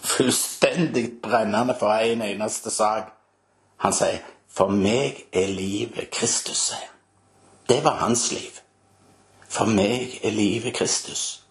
Fullstendig 0.00 1.20
brennende 1.22 1.74
for 1.78 1.92
en 1.92 2.22
eneste 2.22 2.70
sak. 2.70 3.12
Han 3.76 3.92
sier 3.92 4.22
'For 4.50 4.68
meg 4.68 5.24
er 5.32 5.46
livet 5.46 6.10
Kristus', 6.10 6.66
sier 6.66 6.78
han. 6.78 6.96
Det 7.68 7.84
var 7.84 7.94
hans 7.94 8.32
liv. 8.32 8.60
For 9.48 9.64
meg 9.64 10.20
er 10.22 10.30
livet 10.30 10.74
Kristus. 10.74 11.42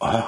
Og 0.00 0.22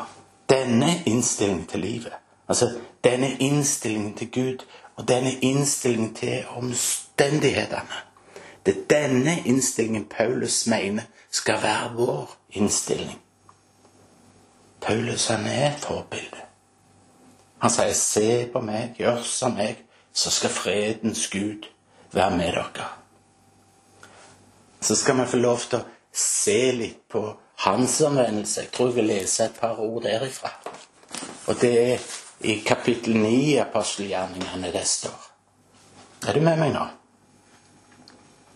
denne 0.49 1.03
innstillingen 1.07 1.67
til 1.67 1.81
livet, 1.81 2.13
altså 2.49 2.79
denne 3.05 3.37
innstillingen 3.39 4.15
til 4.15 4.31
Gud 4.33 4.65
og 4.97 5.09
denne 5.09 5.33
innstillingen 5.33 6.15
til 6.15 6.45
omstendighetene 6.57 8.01
Det 8.67 8.77
er 8.77 8.87
denne 8.91 9.43
innstillingen 9.47 10.05
Paulus 10.05 10.67
mener 10.67 11.03
skal 11.31 11.63
være 11.63 11.93
vår 11.95 12.37
innstilling. 12.51 13.21
Paulus 14.81 15.27
han 15.27 15.47
er 15.47 15.75
et 15.75 15.81
forbilde. 15.81 16.43
Han 17.59 17.71
sier 17.71 17.93
'se 17.93 18.47
på 18.53 18.61
meg, 18.61 18.95
gjør 18.99 19.23
som 19.23 19.53
meg', 19.53 19.90
så 20.21 20.31
skal 20.31 20.51
fredens 20.51 21.29
Gud 21.33 21.69
være 22.13 22.37
med 22.37 22.53
dere. 22.53 22.89
Så 24.81 24.97
skal 24.97 25.17
vi 25.21 25.27
få 25.27 25.37
lov 25.37 25.63
til 25.71 25.79
å 25.79 25.87
se 26.13 26.73
litt 26.77 27.07
på 27.09 27.23
hans 27.65 28.01
omvendelse. 28.05 28.67
Jeg 28.67 28.73
tror 28.75 28.91
jeg 28.91 28.97
vil 28.99 29.11
lese 29.15 29.47
et 29.47 29.57
par 29.61 29.81
ord 29.81 30.03
derifra. 30.05 30.53
Og 31.47 31.57
det 31.61 31.73
er 31.81 32.07
i 32.41 32.59
kapittel 32.67 33.17
9 33.17 33.33
i 33.33 33.57
apostelgjerningene 33.65 34.73
det 34.73 34.85
står. 34.89 35.27
Er 36.29 36.37
du 36.37 36.45
med 36.45 36.61
meg 36.61 36.75
nå? 36.77 36.85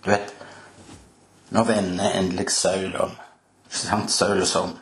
Du 0.05 0.11
vet, 0.13 0.35
nå 1.57 1.65
vender 1.65 2.19
endelig 2.21 2.51
Saul 2.53 2.93
om. 3.07 3.17
Sant, 3.73 4.13
Saul 4.13 4.45
og 4.45 4.49
sånn. 4.49 4.77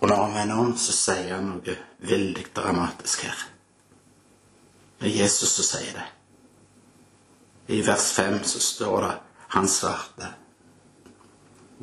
Og 0.00 0.08
når 0.08 0.24
han 0.24 0.34
vender 0.34 0.56
om, 0.60 0.74
så 0.76 0.92
sier 0.92 1.34
han 1.34 1.46
noe 1.50 1.76
veldig 2.04 2.44
dramatisk 2.56 3.24
her. 3.24 3.46
Det 5.00 5.08
er 5.10 5.22
Jesus 5.22 5.56
som 5.56 5.64
sier 5.64 5.96
det. 5.96 6.06
I 7.76 7.80
vers 7.86 8.12
5 8.12 8.44
så 8.44 8.60
står 8.60 9.00
det 9.00 9.14
'Han 9.48 9.68
svarte'. 9.68 10.34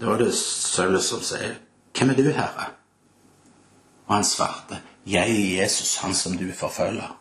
Da 0.02 0.06
er 0.06 0.18
det 0.18 0.34
sølvet 0.36 1.04
som 1.04 1.22
sier 1.22 1.56
'Hvem 1.94 2.10
er 2.10 2.16
du, 2.16 2.32
Herre?' 2.32 2.72
Og 4.08 4.16
han 4.16 4.24
svarte 4.24 4.82
'Jeg 5.06 5.30
er 5.30 5.62
Jesus, 5.62 5.96
han 5.96 6.14
som 6.14 6.38
du 6.38 6.52
forfølger'. 6.52 7.14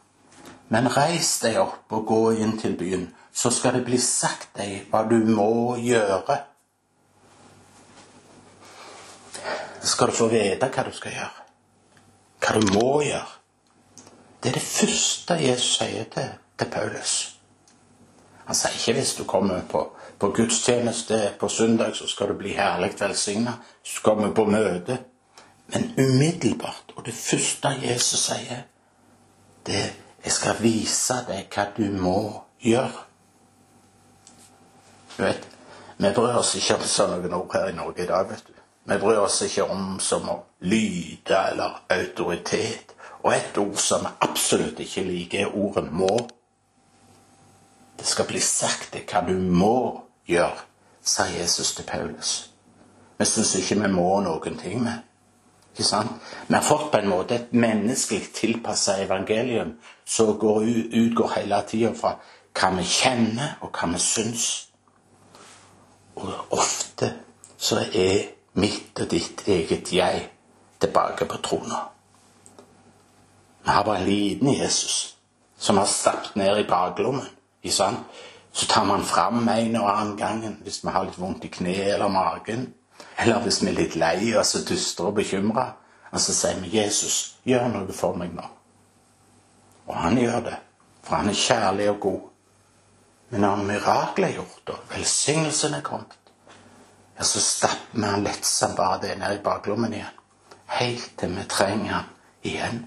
Men 0.69 0.97
reis 0.97 1.39
deg 1.41 1.59
opp 1.59 1.93
og 1.93 2.07
gå 2.07 2.31
inn 2.31 2.59
til 2.59 2.77
byen, 2.77 3.15
så 3.33 3.51
skal 3.51 3.75
det 3.75 3.85
bli 3.85 3.99
sagt 3.99 4.49
deg 4.57 4.87
hva 4.91 5.03
du 5.09 5.19
må 5.27 5.77
gjøre. 5.77 6.39
Så 9.33 9.41
skal 9.89 10.07
du 10.07 10.13
få 10.13 10.29
vite 10.31 10.69
hva 10.69 10.85
du 10.87 10.93
skal 10.95 11.17
gjøre. 11.17 11.47
Hva 12.43 12.59
du 12.59 12.73
må 12.75 13.03
gjøre. 13.03 13.39
Det 14.43 14.51
er 14.51 14.59
det 14.59 14.67
første 14.67 15.39
Jesus 15.39 15.77
sier 15.79 16.09
til, 16.11 16.33
til 16.59 16.71
Paulus. 16.71 17.15
Han 18.47 18.59
sier 18.59 18.75
ikke 18.75 18.99
hvis 18.99 19.15
du 19.15 19.25
kommer 19.25 19.63
på, 19.71 19.85
på 20.19 20.31
gudstjeneste 20.35 21.21
på 21.41 21.49
søndag, 21.49 21.95
så 21.97 22.09
skal 22.11 22.33
du 22.33 22.39
bli 22.39 22.57
herlig 22.57 22.93
velsigna. 23.01 23.55
Du 23.87 24.01
kommer 24.03 24.35
på 24.35 24.45
møte. 24.51 24.99
Men 25.73 25.95
umiddelbart, 25.99 26.93
og 26.97 27.07
det 27.07 27.15
første 27.15 27.71
Jesus 27.83 28.27
sier, 28.27 28.67
det 29.67 29.77
er 29.77 29.91
'Jeg 30.25 30.33
skal 30.33 30.63
vise 30.63 31.15
deg 31.29 31.47
hva 31.55 31.65
du 31.77 31.83
må 31.83 32.43
gjøre'. 32.61 33.07
Du 35.19 35.23
vet, 35.23 35.49
Vi 35.97 36.13
bryr 36.15 36.37
oss 36.39 36.55
ikke 36.55 36.75
om 36.75 36.83
sånne 36.83 37.37
ord 37.37 37.53
her 37.55 37.69
i 37.69 37.73
Norge 37.73 38.03
i 38.03 38.07
dag. 38.07 38.31
vet 38.31 38.45
du. 38.47 38.62
Vi 38.85 38.99
bryr 38.99 39.23
oss 39.23 39.43
ikke 39.47 39.69
om 39.71 39.99
som 40.01 40.29
å 40.29 40.39
lyde 40.67 41.39
eller 41.53 41.83
autoritet. 41.93 42.95
Og 43.23 43.35
et 43.37 43.59
ord 43.59 43.79
som 43.79 44.03
vi 44.03 44.15
absolutt 44.27 44.81
ikke 44.83 45.05
liker, 45.07 45.41
er 45.41 45.57
ordet 45.57 45.85
'må'. 45.85 46.29
Det 47.99 48.07
skal 48.07 48.27
bli 48.27 48.41
sagt 48.41 48.93
det 48.93 49.05
hva 49.07 49.21
du 49.27 49.39
må 49.39 50.03
gjøre, 50.27 50.59
sa 51.03 51.25
Jesus 51.25 51.75
til 51.75 51.85
Paulus. 51.85 52.51
Vi 53.19 53.25
syns 53.25 53.55
ikke 53.55 53.81
vi 53.83 53.89
må 53.89 54.21
noen 54.21 54.59
ting 54.59 54.83
med. 54.83 54.99
Ikke 55.73 55.85
sant? 55.85 56.11
Vi 56.49 56.55
har 56.55 56.63
fått 56.63 56.91
på 56.93 56.99
en 56.99 57.09
måte 57.09 57.35
et 57.35 57.53
menneskelig 57.53 58.33
tilpassa 58.35 58.99
evangelium 59.03 59.79
som 60.05 60.39
går 60.39 60.63
utgår 60.93 61.33
hele 61.37 61.63
tida 61.69 61.93
fra 61.95 62.17
hva 62.59 62.71
vi 62.77 62.85
kjenner, 62.85 63.57
og 63.61 63.71
hva 63.71 63.93
vi 63.93 63.99
syns. 63.99 64.69
Og 66.17 66.33
ofte 66.51 67.13
så 67.59 67.77
er 67.95 68.42
mitt 68.53 69.01
og 69.01 69.11
ditt 69.11 69.43
eget 69.49 69.93
jeg 69.93 70.29
tilbake 70.81 71.25
på 71.25 71.39
trona. 71.45 71.81
Vi 73.63 73.71
har 73.71 73.85
bare 73.85 73.99
en 73.99 74.09
liten 74.09 74.55
Jesus 74.55 75.17
som 75.59 75.79
har 75.79 75.87
stappet 75.87 76.37
ned 76.37 76.59
i 76.59 76.69
baklommen. 76.69 77.27
Så 78.53 78.67
tar 78.69 78.85
man 78.85 79.05
fram 79.05 79.49
en 79.49 79.77
og 79.77 79.91
annen 79.91 80.17
gang 80.17 80.57
hvis 80.63 80.83
vi 80.85 80.91
har 80.91 81.05
litt 81.07 81.21
vondt 81.21 81.45
i 81.45 81.49
kneet 81.49 81.95
eller 81.95 82.09
magen. 82.09 82.75
Eller 83.17 83.41
hvis 83.41 83.63
vi 83.63 83.71
er 83.71 83.79
litt 83.79 83.95
lei 83.97 84.35
og 84.35 84.45
så 84.47 84.65
dystre 84.69 85.07
og 85.07 85.15
bekymra. 85.21 85.69
Og 86.13 86.21
så 86.21 86.35
sier 86.35 86.61
vi 86.61 86.69
'Jesus, 86.69 87.37
gjør 87.45 87.69
noe 87.69 87.93
for 87.93 88.17
meg 88.17 88.35
nå'. 88.35 88.49
Og 89.87 89.97
han 89.97 90.19
gjør 90.19 90.41
det, 90.41 90.57
for 91.03 91.17
han 91.17 91.29
er 91.29 91.35
kjærlig 91.35 91.91
og 91.91 92.01
god. 92.01 92.21
Men 93.31 93.41
når 93.41 93.57
miraklet 93.57 94.29
er 94.29 94.35
gjort, 94.35 94.69
og 94.69 94.79
velsignelsen 94.91 95.75
er 95.75 95.81
kommet, 95.81 96.19
ja, 97.19 97.25
så 97.25 97.41
stapper 97.41 97.99
vi 98.01 98.07
han 98.07 98.25
lettsomt 98.25 98.77
bare 98.77 99.01
det 99.03 99.19
ned 99.19 99.37
i 99.37 99.43
baklommen 99.45 99.95
igjen. 99.95 100.19
Helt 100.67 101.13
til 101.21 101.37
vi 101.37 101.45
trenger 101.49 101.93
han 101.93 102.11
igjen. 102.43 102.81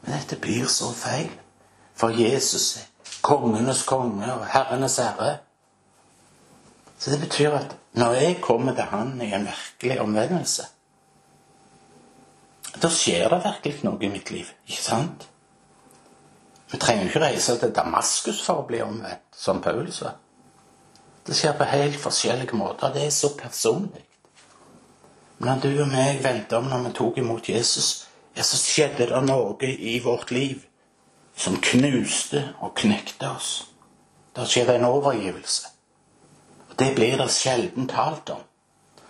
Men 0.00 0.18
dette 0.18 0.38
blir 0.40 0.68
så 0.70 0.92
feil. 0.94 1.30
For 1.96 2.12
Jesus 2.12 2.76
er 2.76 2.88
kongenes 3.24 3.82
konge 3.88 4.28
og 4.32 4.46
herrenes 4.52 4.98
herre. 5.00 5.38
Så 6.98 7.10
det 7.10 7.20
betyr 7.20 7.56
at 7.56 7.76
når 7.96 8.12
jeg 8.12 8.40
kommer 8.42 8.74
til 8.74 8.84
Han 8.92 9.20
i 9.22 9.32
en 9.32 9.48
virkelig 9.48 10.00
omvendelse, 10.00 10.62
da 12.82 12.88
skjer 12.92 13.28
det 13.32 13.40
virkelig 13.44 13.84
noe 13.84 14.04
i 14.04 14.10
mitt 14.12 14.30
liv. 14.30 14.50
Ikke 14.68 14.82
sant? 14.82 15.28
Vi 16.70 16.78
trenger 16.78 17.08
ikke 17.08 17.22
reise 17.22 17.56
til 17.60 17.72
Damaskus 17.72 18.42
for 18.44 18.60
å 18.60 18.66
bli 18.68 18.82
omvendt, 18.84 19.24
som 19.32 19.62
Paulus 19.64 20.02
var. 20.04 20.18
Det 21.26 21.34
skjer 21.34 21.56
på 21.58 21.64
helt 21.64 21.98
forskjellige 21.98 22.56
måter. 22.56 22.92
Det 22.94 23.06
er 23.06 23.10
så 23.10 23.32
personlig. 23.38 24.04
Når 25.38 25.60
du 25.62 25.70
og 25.82 25.88
meg 25.90 26.22
venta 26.24 26.60
om 26.60 26.68
når 26.70 26.86
vi 26.86 26.92
tok 26.96 27.18
imot 27.18 27.48
Jesus, 27.48 28.06
ja, 28.36 28.42
så 28.42 28.56
skjedde 28.56 29.08
det 29.10 29.22
noe 29.26 29.68
i 29.68 29.98
vårt 30.04 30.30
liv 30.30 30.62
som 31.36 31.58
knuste 31.60 32.42
og 32.60 32.74
knekte 32.78 33.28
oss. 33.28 33.66
Det 34.36 34.46
skjedde 34.48 34.78
en 34.78 34.88
overgivelse. 34.88 35.68
Og 36.70 36.78
det 36.78 36.94
blir 36.94 37.18
det 37.20 37.30
sjelden 37.32 37.88
talt 37.88 38.30
om. 38.30 38.40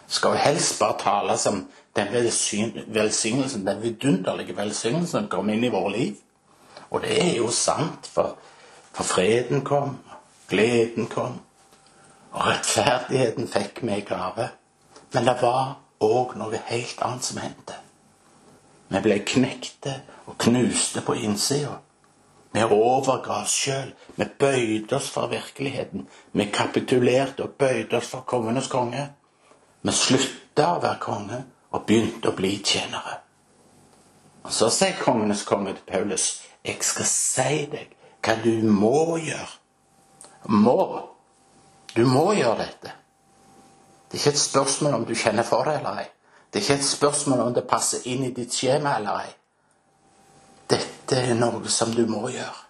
Skal 0.07 0.39
helst 0.39 0.79
bare 0.81 0.99
tale 0.99 1.39
som 1.39 1.65
den 1.97 2.13
velsignelsen, 2.95 3.67
den 3.67 3.83
vidunderlige 3.83 4.57
velsignelsen 4.57 5.11
som 5.11 5.29
kom 5.29 5.51
inn 5.51 5.65
i 5.65 5.73
vårt 5.75 5.93
liv. 5.93 6.15
Og 6.91 7.03
det 7.03 7.17
er 7.23 7.33
jo 7.37 7.51
sant, 7.51 8.07
for, 8.07 8.37
for 8.93 9.05
freden 9.05 9.65
kom, 9.67 9.99
gleden 10.49 11.07
kom, 11.11 11.41
rettferdigheten 12.35 13.49
fikk 13.49 13.83
meg 13.87 14.05
i 14.05 14.07
gave. 14.11 14.51
Men 15.13 15.29
det 15.29 15.37
var 15.41 15.77
òg 16.03 16.37
noe 16.37 16.61
helt 16.69 17.03
annet 17.03 17.25
som 17.25 17.41
hendte. 17.41 17.79
Vi 18.89 19.03
ble 19.03 19.19
knekte 19.27 20.01
og 20.27 20.39
knuste 20.39 21.03
på 21.03 21.17
innsida. 21.19 21.81
Vi 22.53 22.63
overga 22.65 23.43
oss 23.43 23.53
sjøl. 23.53 23.91
Vi 24.17 24.25
bøyde 24.39 24.97
oss 24.97 25.11
for 25.13 25.29
virkeligheten. 25.29 26.07
Vi 26.33 26.47
kapitulerte 26.53 27.45
og 27.45 27.57
bøyde 27.59 27.99
oss 27.99 28.13
for 28.15 28.25
kongenes 28.27 28.71
konge. 28.73 29.09
Vi 29.83 29.93
slutta 29.93 30.71
å 30.77 30.83
være 30.83 31.01
konge 31.03 31.43
og 31.71 31.85
begynte 31.87 32.31
å 32.31 32.37
bli 32.37 32.57
tjenere. 32.65 33.21
Og 34.47 34.53
Så 34.53 34.71
sier 34.71 34.97
kongenes 35.03 35.45
konge 35.45 35.75
til 35.75 35.85
Paulus, 35.91 36.43
jeg 36.65 36.79
skal 36.81 37.07
si 37.11 37.67
deg 37.73 37.93
hva 38.23 38.37
du 38.43 38.63
må 38.71 39.19
gjøre. 39.19 39.53
Må. 40.49 41.16
Du 41.97 42.05
må 42.07 42.33
gjøre 42.37 42.59
dette. 42.61 42.93
Det 44.07 44.19
er 44.19 44.23
ikke 44.23 44.35
et 44.37 44.41
spørsmål 44.41 44.95
om 44.95 45.07
du 45.09 45.15
kjenner 45.15 45.47
for 45.47 45.65
det 45.65 45.79
eller 45.79 46.03
ei. 46.03 46.07
Det 46.53 46.61
er 46.61 46.65
ikke 46.65 46.79
et 46.83 46.89
spørsmål 46.89 47.41
om 47.41 47.55
det 47.55 47.67
passer 47.69 48.05
inn 48.05 48.25
i 48.25 48.33
ditt 48.37 48.55
skjema 48.55 48.99
eller 48.99 49.25
ei. 49.25 49.33
Dette 50.71 51.19
er 51.23 51.35
noe 51.39 51.69
som 51.71 51.95
du 51.95 52.05
må 52.11 52.29
gjøre. 52.29 52.63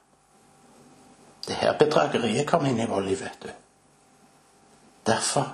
Det 1.47 1.55
er 1.55 1.61
her 1.61 1.79
bedrageriet 1.79 2.49
kommer 2.49 2.71
inn 2.71 2.81
i 2.83 2.89
vårt 2.91 3.07
liv, 3.07 3.21
vet 3.21 3.43
du. 3.43 3.51
Derfor 5.07 5.53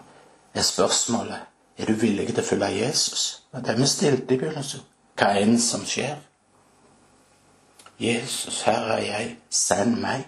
er 0.54 0.62
spørsmålet 0.62 1.40
er 1.76 1.86
du 1.86 1.92
villig 1.92 2.28
til 2.30 2.40
å 2.40 2.46
følge 2.46 2.70
Jesus. 2.76 3.24
Det 3.52 3.68
er 3.68 3.80
vi 3.80 3.88
stilte 3.88 4.34
i 4.34 4.38
begynnelsen. 4.40 4.84
Hva 5.18 5.32
enn 5.40 5.58
som 5.60 5.84
skjer. 5.88 6.16
Jesus, 8.00 8.62
her 8.66 8.88
er 8.96 9.04
jeg. 9.04 9.36
Send 9.50 9.98
meg. 10.00 10.24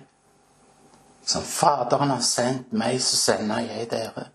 Som 1.27 1.43
Faderen 1.43 2.11
har 2.13 2.25
sendt 2.25 2.73
meg, 2.73 3.01
så 3.03 3.17
sender 3.17 3.65
jeg 3.65 3.91
dere 3.91 4.29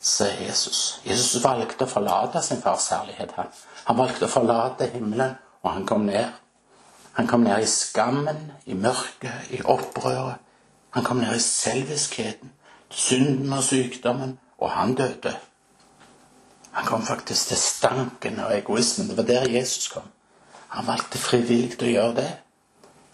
sier 0.00 0.40
Jesus. 0.46 1.00
Jesus 1.04 1.42
valgte 1.42 1.86
å 1.86 1.90
forlate 1.90 2.42
sin 2.44 2.62
fars 2.62 2.88
herlighet. 2.94 3.32
Han, 3.36 3.50
han 3.88 3.98
valgte 3.98 4.28
å 4.28 4.32
forlate 4.32 4.90
himmelen, 4.92 5.34
og 5.62 5.72
han 5.72 5.86
kom 5.88 6.06
ned. 6.06 6.30
Han 7.18 7.26
kom 7.26 7.42
ned 7.42 7.64
i 7.64 7.70
skammen, 7.70 8.52
i 8.70 8.76
mørket, 8.78 9.50
i 9.50 9.62
opprøret. 9.64 10.38
Han 10.94 11.04
kom 11.04 11.20
ned 11.20 11.34
i 11.34 11.42
selviskheten, 11.42 12.52
synden 12.90 13.52
og 13.52 13.64
sykdommen, 13.66 14.36
og 14.58 14.70
han 14.72 14.94
døde. 14.98 15.34
Han 16.78 16.86
kom 16.86 17.02
faktisk 17.02 17.50
til 17.50 17.58
stanken 17.58 18.38
og 18.44 18.54
egoismen. 18.54 19.10
Det 19.10 19.18
var 19.18 19.26
der 19.26 19.50
Jesus 19.50 19.90
kom. 19.90 20.06
Han 20.76 20.86
valgte 20.86 21.18
frivillig 21.18 21.80
å 21.82 21.90
gjøre 21.90 22.16
det 22.20 22.30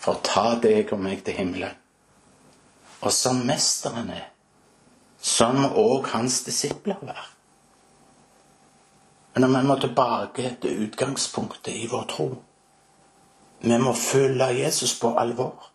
for 0.03 0.19
å 0.19 0.25
ta 0.27 0.47
deg 0.61 0.93
og 0.93 1.01
meg 1.01 1.23
til 1.25 1.39
himmelen. 1.39 1.73
Og 3.05 3.13
som 3.13 3.43
mesteren 3.45 4.09
er, 4.11 4.31
som 5.21 5.61
òg 5.67 6.09
hans 6.15 6.41
disipler 6.47 7.01
være. 7.05 7.27
Men 9.35 9.51
vi 9.51 9.63
må 9.67 9.77
tilbake 9.81 10.57
til 10.63 10.87
utgangspunktet 10.87 11.75
i 11.75 11.89
vår 11.91 12.05
tro. 12.09 12.29
Vi 13.61 13.79
må 13.79 13.93
følge 13.93 14.47
Jesus 14.63 14.99
på 15.01 15.15
alvor. 15.19 15.71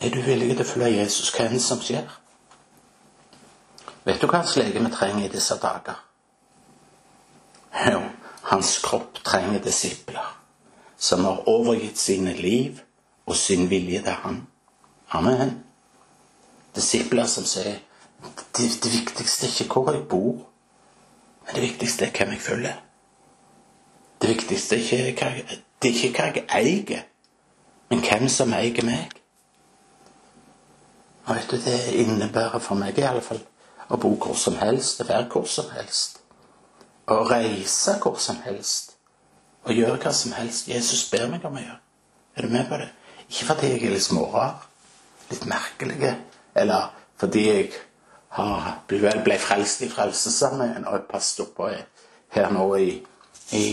Er 0.00 0.10
du 0.10 0.20
villig 0.22 0.56
til 0.56 0.64
å 0.64 0.68
følge 0.68 0.96
Jesus 0.98 1.30
hva 1.34 1.46
enn 1.50 1.62
som 1.62 1.80
skjer? 1.84 2.08
Vet 4.06 4.20
du 4.22 4.26
hva 4.26 4.42
hans 4.42 4.56
legeme 4.58 4.90
trenger 4.92 5.26
i 5.26 5.32
disse 5.32 5.56
dager? 5.62 6.00
Jo, 7.86 8.02
hans 8.50 8.76
kropp 8.84 9.22
trenger 9.24 9.62
disipler 9.62 10.34
som 10.96 11.24
har 11.24 11.48
overgitt 11.48 11.98
sine 11.98 12.32
liv 12.32 12.80
og 13.26 13.36
sin 13.36 13.70
vilje 13.70 14.02
til 14.02 14.22
han. 14.22 14.44
Amen 15.14 15.66
disipler 16.76 17.26
som 17.26 17.44
sier 17.48 17.64
det, 17.64 18.68
det 18.82 18.92
viktigste 18.92 19.46
er 19.46 19.60
ikke 19.60 19.80
hvor 19.80 19.92
jeg 19.92 20.04
bor, 20.08 20.40
men 21.46 21.54
det 21.54 21.62
viktigste 21.62 22.06
er 22.06 22.16
hvem 22.16 22.34
jeg 22.34 22.40
følger. 22.40 22.80
Det 24.22 24.28
viktigste 24.28 24.76
er 24.76 24.80
ikke 25.12 25.26
hva, 25.26 25.58
det 25.82 25.90
er 25.90 25.94
ikke 25.94 26.10
hva 26.16 26.26
jeg 26.34 26.44
eier, 26.60 27.06
men 27.90 28.02
hvem 28.04 28.28
som 28.32 28.52
eier 28.56 28.84
meg. 28.84 29.14
Og 31.26 31.34
vet 31.36 31.50
du, 31.50 31.56
Det 31.56 31.94
innebærer 32.02 32.58
for 32.58 32.78
meg 32.78 32.98
i 32.98 33.06
alle 33.06 33.22
fall 33.22 33.40
å 33.88 33.96
bo 33.96 34.12
hvor 34.14 34.36
som 34.38 34.56
helst, 34.60 35.00
å 35.00 35.08
være 35.08 35.28
hvor 35.32 35.46
som 35.50 35.70
helst. 35.74 36.20
Å 37.06 37.22
reise 37.30 37.98
hvor 38.02 38.18
som 38.18 38.38
helst. 38.44 38.96
Å 39.66 39.74
gjøre 39.74 39.98
hva 40.02 40.12
som 40.12 40.32
helst 40.32 40.68
Jesus 40.68 41.08
ber 41.10 41.28
meg 41.30 41.44
om 41.44 41.56
å 41.58 41.62
gjøre. 41.62 41.80
Er 42.36 42.42
du 42.42 42.52
med 42.52 42.68
på 42.68 42.78
det? 42.78 42.88
Ikke 43.28 43.46
fordi 43.50 43.72
jeg 43.72 43.82
er 43.82 43.94
litt 43.94 44.06
smårar, 44.06 44.66
litt 45.30 45.46
merkelige, 45.46 46.16
eller 46.54 46.90
fordi 47.20 47.46
jeg 47.48 47.70
har, 48.36 48.82
ble 48.88 49.38
frelst 49.40 49.82
i 49.82 49.88
Frelsesarmeen 49.88 50.84
og 50.84 50.98
er 50.98 51.08
pastor 51.08 51.48
på 51.56 51.70
her 52.36 52.52
nå 52.52 52.66
i, 52.76 52.90
i, 53.56 53.66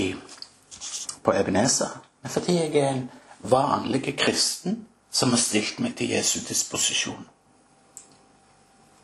på 1.24 1.36
Ebenezer. 1.36 1.92
Men 2.22 2.32
fordi 2.32 2.56
jeg 2.56 2.76
er 2.80 2.90
en 2.94 3.10
vanlig 3.44 4.16
kristen 4.18 4.86
som 5.12 5.34
har 5.36 5.42
stilt 5.42 5.80
meg 5.84 5.98
til 6.00 6.14
Jesu 6.16 6.40
disposisjon. 6.48 7.28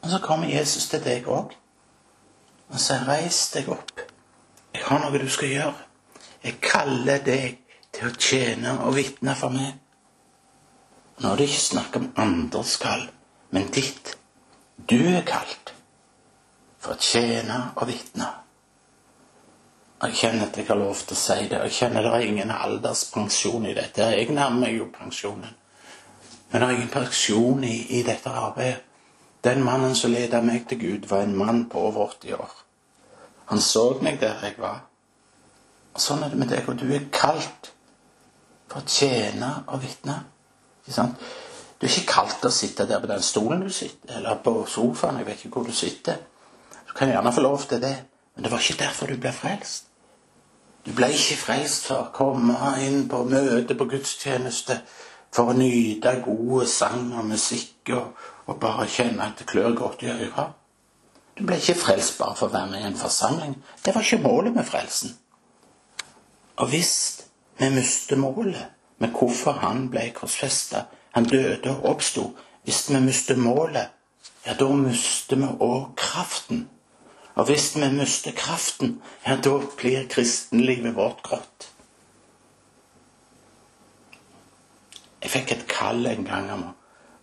Og 0.01 0.09
så 0.09 0.21
kommer 0.23 0.47
Jesus 0.47 0.87
til 0.89 1.03
deg 1.03 1.27
òg 1.27 1.51
og 2.69 2.79
sier, 2.79 3.03
'Reis 3.03 3.49
deg 3.53 3.69
opp. 3.73 3.99
Jeg 4.73 4.83
har 4.85 4.99
noe 5.01 5.19
du 5.19 5.29
skal 5.29 5.49
gjøre.' 5.49 5.85
'Jeg 6.43 6.61
kaller 6.61 7.17
deg 7.25 7.57
til 7.91 8.07
å 8.07 8.15
tjene 8.15 8.79
og 8.85 8.95
vitne 8.95 9.35
for 9.35 9.49
meg.' 9.49 9.88
Nå 11.19 11.31
er 11.31 11.39
det 11.39 11.49
ikke 11.49 11.61
snakk 11.61 11.95
om 11.99 12.11
andres 12.15 12.77
kall, 12.79 13.09
men 13.51 13.71
ditt. 13.75 14.15
Du 14.89 14.95
er 14.95 15.25
kalt 15.27 15.73
for 16.79 16.95
å 16.95 17.01
tjene 17.03 17.57
og 17.75 17.89
vitne. 17.89 18.29
Jeg 19.99 20.15
kjenner 20.15 20.47
at 20.47 20.55
jeg 20.55 20.69
har 20.69 20.79
lov 20.79 21.01
til 21.03 21.17
å 21.17 21.19
si 21.19 21.47
det. 21.51 21.59
Jeg 21.67 21.75
kjenner 21.75 22.05
det 22.05 22.13
er 22.15 22.27
ingen 22.29 22.53
alderspensjon 22.55 23.67
i 23.67 23.75
dette. 23.75 24.05
Jeg 24.15 24.31
nærmer 24.31 24.61
meg 24.63 24.77
jo 24.77 24.87
pensjonen. 24.95 25.57
Men 26.49 26.61
det 26.61 26.67
er 26.69 26.77
ingen 26.77 26.93
pensjon 26.93 27.65
i, 27.67 27.75
i 27.99 28.03
dette 28.07 28.31
arbeidet. 28.31 28.85
Den 29.43 29.61
mannen 29.63 29.95
som 29.95 30.11
ledet 30.11 30.39
meg 30.43 30.65
til 30.67 30.79
Gud, 30.79 31.05
var 31.07 31.23
en 31.23 31.35
mann 31.35 31.65
på 31.71 31.79
over 31.79 32.09
80 32.15 32.33
år. 32.35 32.55
Han 33.51 33.61
så 33.63 33.85
meg 34.01 34.19
der 34.19 34.39
jeg 34.43 34.57
var. 34.59 34.81
Og 35.95 36.01
Sånn 36.03 36.23
er 36.23 36.31
det 36.31 36.39
med 36.39 36.51
deg, 36.51 36.67
og 36.67 36.79
du 36.79 36.89
er 36.91 37.07
kalt 37.11 37.71
for 38.67 38.81
å 38.81 38.87
tjene 38.87 39.53
og 39.67 39.79
vitne. 39.83 40.17
Du 40.89 41.85
er 41.85 41.91
ikke 41.93 42.11
kalt 42.11 42.39
til 42.41 42.49
å 42.49 42.53
sitte 42.53 42.87
der 42.89 42.99
på 42.99 43.07
den 43.07 43.21
stolen 43.23 43.61
du 43.63 43.69
sitter, 43.71 44.17
eller 44.17 44.41
på 44.43 44.65
sofaen. 44.67 45.21
Jeg 45.21 45.27
vet 45.29 45.43
ikke 45.45 45.59
hvor 45.59 45.67
du 45.69 45.75
sitter. 45.75 46.17
Du 46.87 46.93
kan 46.97 47.11
gjerne 47.11 47.33
få 47.33 47.43
lov 47.45 47.67
til 47.69 47.81
det, 47.81 47.95
men 48.35 48.43
det 48.43 48.51
var 48.51 48.63
ikke 48.63 48.81
derfor 48.83 49.07
du 49.07 49.19
ble 49.21 49.31
frelst. 49.35 49.85
Du 50.85 50.91
ble 50.95 51.11
ikke 51.13 51.37
frelst 51.37 51.85
for 51.89 52.01
å 52.01 52.11
komme 52.15 52.55
inn 52.83 53.03
på 53.11 53.21
møte 53.27 53.75
på 53.77 53.87
gudstjeneste 53.91 54.79
for 55.35 55.51
å 55.51 55.57
nyte 55.57 56.15
gode 56.25 56.65
sang 56.71 57.11
og 57.13 57.27
musikk 57.29 57.91
og, 57.93 58.15
og 58.49 58.57
bare 58.61 58.87
kjenne 58.89 59.27
at 59.27 59.37
det 59.39 59.47
klør 59.51 59.75
godt 59.77 60.03
i 60.07 60.09
øra. 60.13 60.47
Du 61.37 61.45
ble 61.47 61.59
ikke 61.59 61.77
frelst 61.79 62.17
bare 62.19 62.35
for 62.35 62.49
å 62.49 62.55
være 62.55 62.71
med 62.73 62.81
i 62.81 62.87
en 62.89 62.97
forsamling. 62.99 63.53
Det 63.85 63.93
var 63.95 64.03
ikke 64.03 64.23
målet 64.23 64.55
med 64.55 64.67
frelsen. 64.67 65.13
Og 66.59 66.71
hvis 66.73 66.95
vi 67.59 67.69
mister 67.71 68.19
målet 68.19 68.78
med 68.99 69.15
hvorfor 69.15 69.59
han 69.63 69.87
ble 69.91 70.09
korsfesta, 70.15 70.85
han 71.15 71.25
døde 71.25 71.71
og 71.71 71.85
oppsto 71.95 72.29
Hvis 72.63 72.89
vi 72.89 72.99
mister 72.99 73.35
målet, 73.35 73.87
ja, 74.45 74.53
da 74.53 74.67
mister 74.75 75.39
vi 75.39 75.47
òg 75.59 75.95
kraften. 75.97 76.67
Og 77.35 77.45
hvis 77.45 77.75
vi 77.75 77.87
mister 77.89 78.31
kraften, 78.31 79.01
ja, 79.25 79.35
da 79.35 79.55
blir 79.77 80.07
kristenlivet 80.11 80.95
vårt 80.95 81.23
grått. 81.23 81.69
Jeg 85.23 85.31
fikk 85.31 85.51
et 85.51 85.65
kall 85.71 86.05
en 86.05 86.27
gang 86.27 86.51
om, 86.51 86.67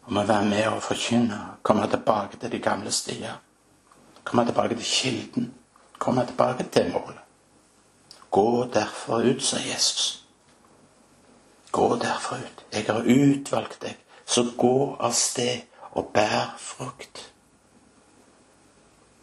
om 0.09 0.19
å 0.19 0.27
være 0.27 0.49
med 0.49 0.67
og 0.73 0.83
forkynne, 0.83 1.39
komme 1.63 1.87
tilbake 1.93 2.41
til 2.41 2.51
de 2.51 2.59
gamle 2.65 2.91
stier. 2.91 3.39
Komme 4.25 4.45
tilbake 4.49 4.75
til 4.75 4.91
kilden. 4.91 5.53
Komme 5.99 6.27
tilbake 6.27 6.67
til 6.73 6.91
målet. 6.93 7.23
Gå 8.31 8.65
derfor 8.75 9.23
ut, 9.23 9.43
sa 9.43 9.63
Jesus. 9.63 10.26
Gå 11.77 11.89
derfor 12.01 12.41
ut. 12.41 12.65
Jeg 12.73 12.87
har 12.89 13.05
utvalgt 13.05 13.83
deg, 13.85 13.97
så 14.25 14.47
gå 14.57 14.97
av 14.97 15.13
sted 15.13 15.67
og 15.93 16.09
bær 16.15 16.55
frukt. 16.59 17.21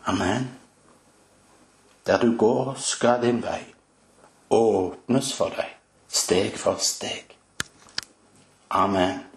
Amen. 0.05 0.51
Der 2.05 2.21
du 2.21 2.35
går, 2.37 2.75
skal 2.77 3.23
din 3.23 3.41
vei 3.41 3.63
åpnes 4.53 5.33
for 5.33 5.53
deg, 5.57 5.69
steg 6.07 6.57
for 6.59 6.77
steg. 6.77 7.33
Amen. 8.69 9.32